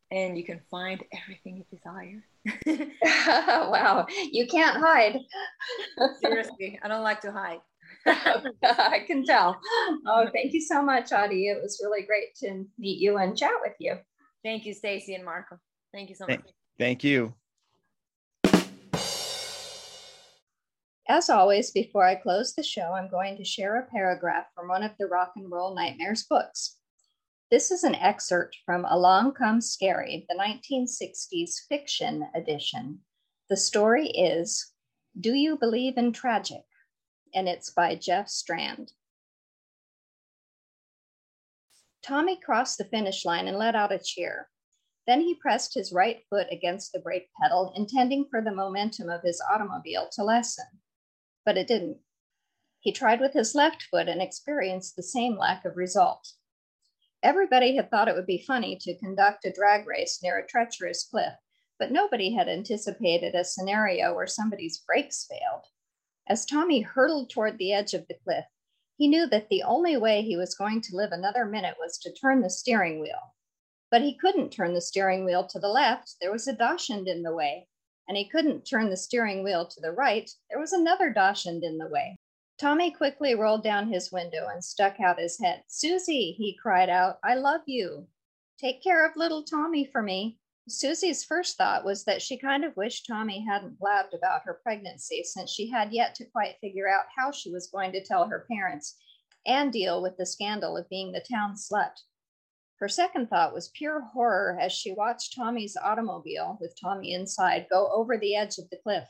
And 0.09 0.35
you 0.37 0.43
can 0.43 0.59
find 0.71 1.03
everything 1.21 1.57
you 1.57 1.65
desire. 1.71 2.23
wow, 3.69 4.07
you 4.31 4.47
can't 4.47 4.77
hide. 4.77 5.19
Seriously, 6.19 6.79
I 6.83 6.87
don't 6.87 7.03
like 7.03 7.21
to 7.21 7.31
hide. 7.31 7.61
I 8.07 9.03
can 9.05 9.23
tell. 9.23 9.61
Oh, 10.07 10.27
thank 10.33 10.53
you 10.53 10.61
so 10.61 10.81
much, 10.81 11.11
Adi. 11.11 11.47
It 11.47 11.61
was 11.61 11.79
really 11.83 12.01
great 12.01 12.33
to 12.37 12.65
meet 12.79 12.97
you 12.99 13.17
and 13.17 13.37
chat 13.37 13.53
with 13.61 13.75
you. 13.79 13.99
Thank 14.43 14.65
you, 14.65 14.73
Staci 14.73 15.13
and 15.13 15.23
Marco. 15.23 15.59
Thank 15.93 16.09
you 16.09 16.15
so 16.15 16.25
Thank, 16.25 16.43
much. 16.43 16.53
thank 16.79 17.03
you. 17.03 17.33
As 21.07 21.29
always, 21.29 21.71
before 21.71 22.05
I 22.05 22.15
close 22.15 22.53
the 22.53 22.63
show, 22.63 22.93
I'm 22.93 23.09
going 23.09 23.35
to 23.35 23.43
share 23.43 23.77
a 23.77 23.85
paragraph 23.91 24.45
from 24.55 24.69
one 24.69 24.81
of 24.81 24.91
the 24.97 25.07
Rock 25.07 25.33
and 25.35 25.51
Roll 25.51 25.75
Nightmares 25.75 26.23
books. 26.23 26.77
This 27.51 27.69
is 27.69 27.83
an 27.83 27.95
excerpt 27.95 28.55
from 28.65 28.85
Along 28.85 29.33
Comes 29.33 29.69
Scary, 29.69 30.25
the 30.29 30.35
1960s 30.35 31.67
fiction 31.67 32.25
edition. 32.33 32.99
The 33.49 33.57
story 33.57 34.07
is 34.07 34.71
Do 35.19 35.33
You 35.33 35.57
Believe 35.57 35.97
in 35.97 36.13
Tragic? 36.13 36.63
And 37.35 37.49
it's 37.49 37.71
by 37.71 37.95
Jeff 37.95 38.29
Strand. 38.29 38.93
Tommy 42.01 42.37
crossed 42.37 42.77
the 42.77 42.85
finish 42.85 43.25
line 43.25 43.49
and 43.49 43.57
let 43.57 43.75
out 43.75 43.91
a 43.91 43.99
cheer. 43.99 44.47
Then 45.07 45.21
he 45.21 45.35
pressed 45.35 45.73
his 45.73 45.91
right 45.91 46.23
foot 46.29 46.47
against 46.51 46.91
the 46.91 46.99
brake 46.99 47.29
pedal, 47.41 47.73
intending 47.75 48.27
for 48.29 48.41
the 48.41 48.53
momentum 48.53 49.09
of 49.09 49.23
his 49.23 49.41
automobile 49.51 50.07
to 50.13 50.23
lessen. 50.23 50.65
But 51.45 51.57
it 51.57 51.67
didn't. 51.67 51.97
He 52.79 52.91
tried 52.91 53.19
with 53.19 53.33
his 53.33 53.55
left 53.55 53.83
foot 53.83 54.07
and 54.07 54.21
experienced 54.21 54.95
the 54.95 55.03
same 55.03 55.37
lack 55.37 55.65
of 55.65 55.77
result. 55.77 56.33
Everybody 57.23 57.75
had 57.75 57.91
thought 57.91 58.07
it 58.07 58.15
would 58.15 58.25
be 58.25 58.43
funny 58.45 58.75
to 58.81 58.97
conduct 58.97 59.45
a 59.45 59.51
drag 59.51 59.87
race 59.87 60.19
near 60.23 60.37
a 60.37 60.47
treacherous 60.47 61.03
cliff, 61.03 61.33
but 61.77 61.91
nobody 61.91 62.33
had 62.33 62.49
anticipated 62.49 63.35
a 63.35 63.43
scenario 63.43 64.15
where 64.15 64.27
somebody's 64.27 64.79
brakes 64.79 65.27
failed. 65.29 65.65
As 66.27 66.45
Tommy 66.45 66.81
hurtled 66.81 67.29
toward 67.29 67.57
the 67.57 67.73
edge 67.73 67.93
of 67.93 68.07
the 68.07 68.17
cliff, 68.23 68.45
he 68.97 69.07
knew 69.07 69.27
that 69.27 69.49
the 69.49 69.63
only 69.63 69.97
way 69.97 70.21
he 70.21 70.37
was 70.37 70.55
going 70.55 70.81
to 70.81 70.95
live 70.95 71.11
another 71.11 71.45
minute 71.45 71.75
was 71.79 71.97
to 71.99 72.13
turn 72.13 72.41
the 72.41 72.49
steering 72.49 72.99
wheel. 72.99 73.35
But 73.91 74.01
he 74.01 74.17
couldn't 74.17 74.51
turn 74.51 74.73
the 74.73 74.79
steering 74.79 75.25
wheel 75.25 75.45
to 75.47 75.59
the 75.59 75.67
left, 75.67 76.15
there 76.21 76.31
was 76.31 76.47
a 76.47 76.53
Dachshund 76.53 77.09
in 77.09 77.23
the 77.23 77.35
way. 77.35 77.67
And 78.07 78.17
he 78.17 78.27
couldn't 78.27 78.65
turn 78.65 78.89
the 78.89 78.97
steering 78.97 79.43
wheel 79.43 79.67
to 79.67 79.81
the 79.81 79.91
right, 79.91 80.31
there 80.49 80.59
was 80.59 80.71
another 80.71 81.11
Dachshund 81.11 81.63
in 81.63 81.77
the 81.77 81.87
way. 81.87 82.17
Tommy 82.57 82.91
quickly 82.91 83.35
rolled 83.35 83.63
down 83.63 83.91
his 83.91 84.11
window 84.11 84.47
and 84.47 84.63
stuck 84.63 84.99
out 84.99 85.19
his 85.19 85.39
head. 85.39 85.63
Susie, 85.67 86.31
he 86.31 86.57
cried 86.61 86.89
out, 86.89 87.19
I 87.23 87.35
love 87.35 87.61
you. 87.65 88.07
Take 88.57 88.81
care 88.81 89.05
of 89.05 89.17
little 89.17 89.43
Tommy 89.43 89.83
for 89.83 90.01
me. 90.01 90.39
Susie's 90.69 91.23
first 91.23 91.57
thought 91.57 91.83
was 91.83 92.05
that 92.05 92.21
she 92.21 92.37
kind 92.37 92.63
of 92.63 92.77
wished 92.77 93.07
Tommy 93.07 93.43
hadn't 93.43 93.79
blabbed 93.79 94.13
about 94.13 94.43
her 94.45 94.59
pregnancy 94.63 95.23
since 95.23 95.49
she 95.49 95.69
had 95.69 95.91
yet 95.91 96.15
to 96.15 96.25
quite 96.25 96.59
figure 96.61 96.87
out 96.87 97.05
how 97.17 97.31
she 97.31 97.51
was 97.51 97.67
going 97.67 97.91
to 97.91 98.03
tell 98.03 98.27
her 98.27 98.45
parents 98.49 98.95
and 99.45 99.73
deal 99.73 100.01
with 100.01 100.15
the 100.17 100.25
scandal 100.25 100.77
of 100.77 100.87
being 100.87 101.11
the 101.11 101.25
town 101.29 101.55
slut. 101.55 101.97
Her 102.81 102.89
second 102.89 103.29
thought 103.29 103.53
was 103.53 103.69
pure 103.69 104.01
horror 104.01 104.57
as 104.59 104.71
she 104.71 104.91
watched 104.91 105.35
Tommy's 105.35 105.77
automobile, 105.77 106.57
with 106.59 106.75
Tommy 106.81 107.13
inside, 107.13 107.67
go 107.69 107.91
over 107.93 108.17
the 108.17 108.35
edge 108.35 108.57
of 108.57 108.71
the 108.71 108.77
cliff. 108.77 109.07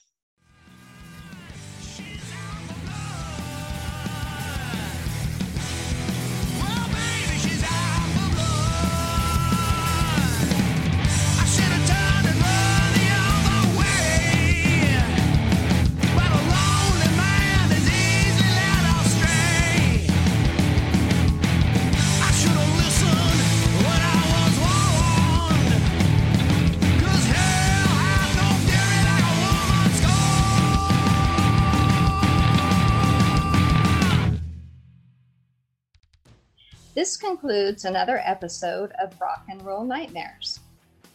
Concludes 37.22 37.86
another 37.86 38.20
episode 38.26 38.94
of 39.00 39.14
Rock 39.22 39.46
and 39.48 39.62
Roll 39.62 39.84
Nightmares. 39.84 40.60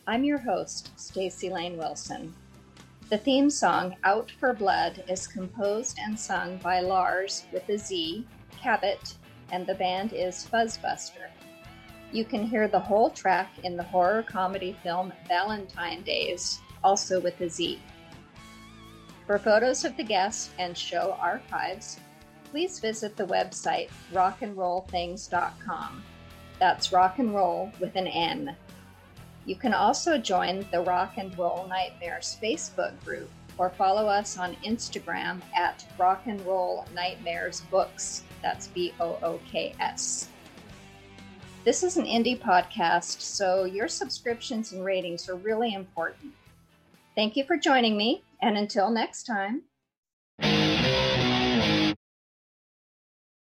I'm 0.07 0.23
your 0.23 0.39
host, 0.39 0.93
Staci 0.97 1.51
Layne 1.51 1.77
Wilson. 1.77 2.33
The 3.11 3.19
theme 3.19 3.51
song 3.51 3.97
Out 4.05 4.31
for 4.39 4.53
Blood 4.53 5.03
is 5.09 5.27
composed 5.27 5.99
and 5.99 6.17
sung 6.17 6.59
by 6.59 6.79
Lars 6.79 7.47
with 7.53 7.69
a 7.69 7.77
Z, 7.77 8.25
Cabot, 8.57 9.15
and 9.51 9.67
the 9.67 9.75
band 9.75 10.13
is 10.13 10.47
Fuzzbuster. 10.49 11.29
You 12.13 12.25
can 12.25 12.47
hear 12.47 12.69
the 12.69 12.79
whole 12.79 13.11
track 13.11 13.51
in 13.65 13.77
the 13.77 13.83
horror 13.83 14.23
comedy 14.23 14.77
film 14.85 15.13
Valentine 15.27 16.03
Days, 16.03 16.61
also 16.85 17.21
with 17.21 17.41
a 17.41 17.51
Z. 17.51 17.81
For 19.27 19.41
photos 19.41 19.85
of 19.85 19.97
the 19.97 20.05
guests 20.05 20.51
and 20.61 20.79
show 20.79 21.17
archives, 21.21 21.99
please 22.57 22.79
visit 22.79 23.15
the 23.19 23.27
website 23.27 23.91
rockandrollthings.com. 24.15 26.03
That's 26.59 26.91
rock 26.91 27.19
and 27.19 27.35
roll 27.35 27.71
with 27.79 27.95
an 27.97 28.07
N. 28.07 28.57
You 29.45 29.57
can 29.57 29.75
also 29.75 30.17
join 30.17 30.67
the 30.73 30.81
Rock 30.81 31.19
and 31.19 31.37
Roll 31.37 31.67
Nightmares 31.69 32.39
Facebook 32.43 32.95
group 33.05 33.29
or 33.59 33.69
follow 33.69 34.07
us 34.07 34.39
on 34.39 34.57
Instagram 34.65 35.43
at 35.55 35.85
Rock 35.99 36.23
and 36.25 36.41
Roll 36.47 36.87
Nightmares 36.95 37.61
Books. 37.71 38.23
That's 38.41 38.69
B 38.69 38.95
O 39.01 39.19
O 39.23 39.39
K 39.53 39.75
S. 39.79 40.31
This 41.63 41.83
is 41.83 41.99
an 41.99 42.07
indie 42.07 42.41
podcast, 42.41 43.21
so 43.21 43.65
your 43.65 43.87
subscriptions 43.87 44.73
and 44.73 44.83
ratings 44.83 45.29
are 45.29 45.37
really 45.37 45.75
important. 45.75 46.33
Thank 47.15 47.37
you 47.37 47.45
for 47.45 47.59
joining 47.59 47.99
me, 47.99 48.23
and 48.41 48.57
until 48.57 48.91
next 48.91 49.25
time. 49.25 49.66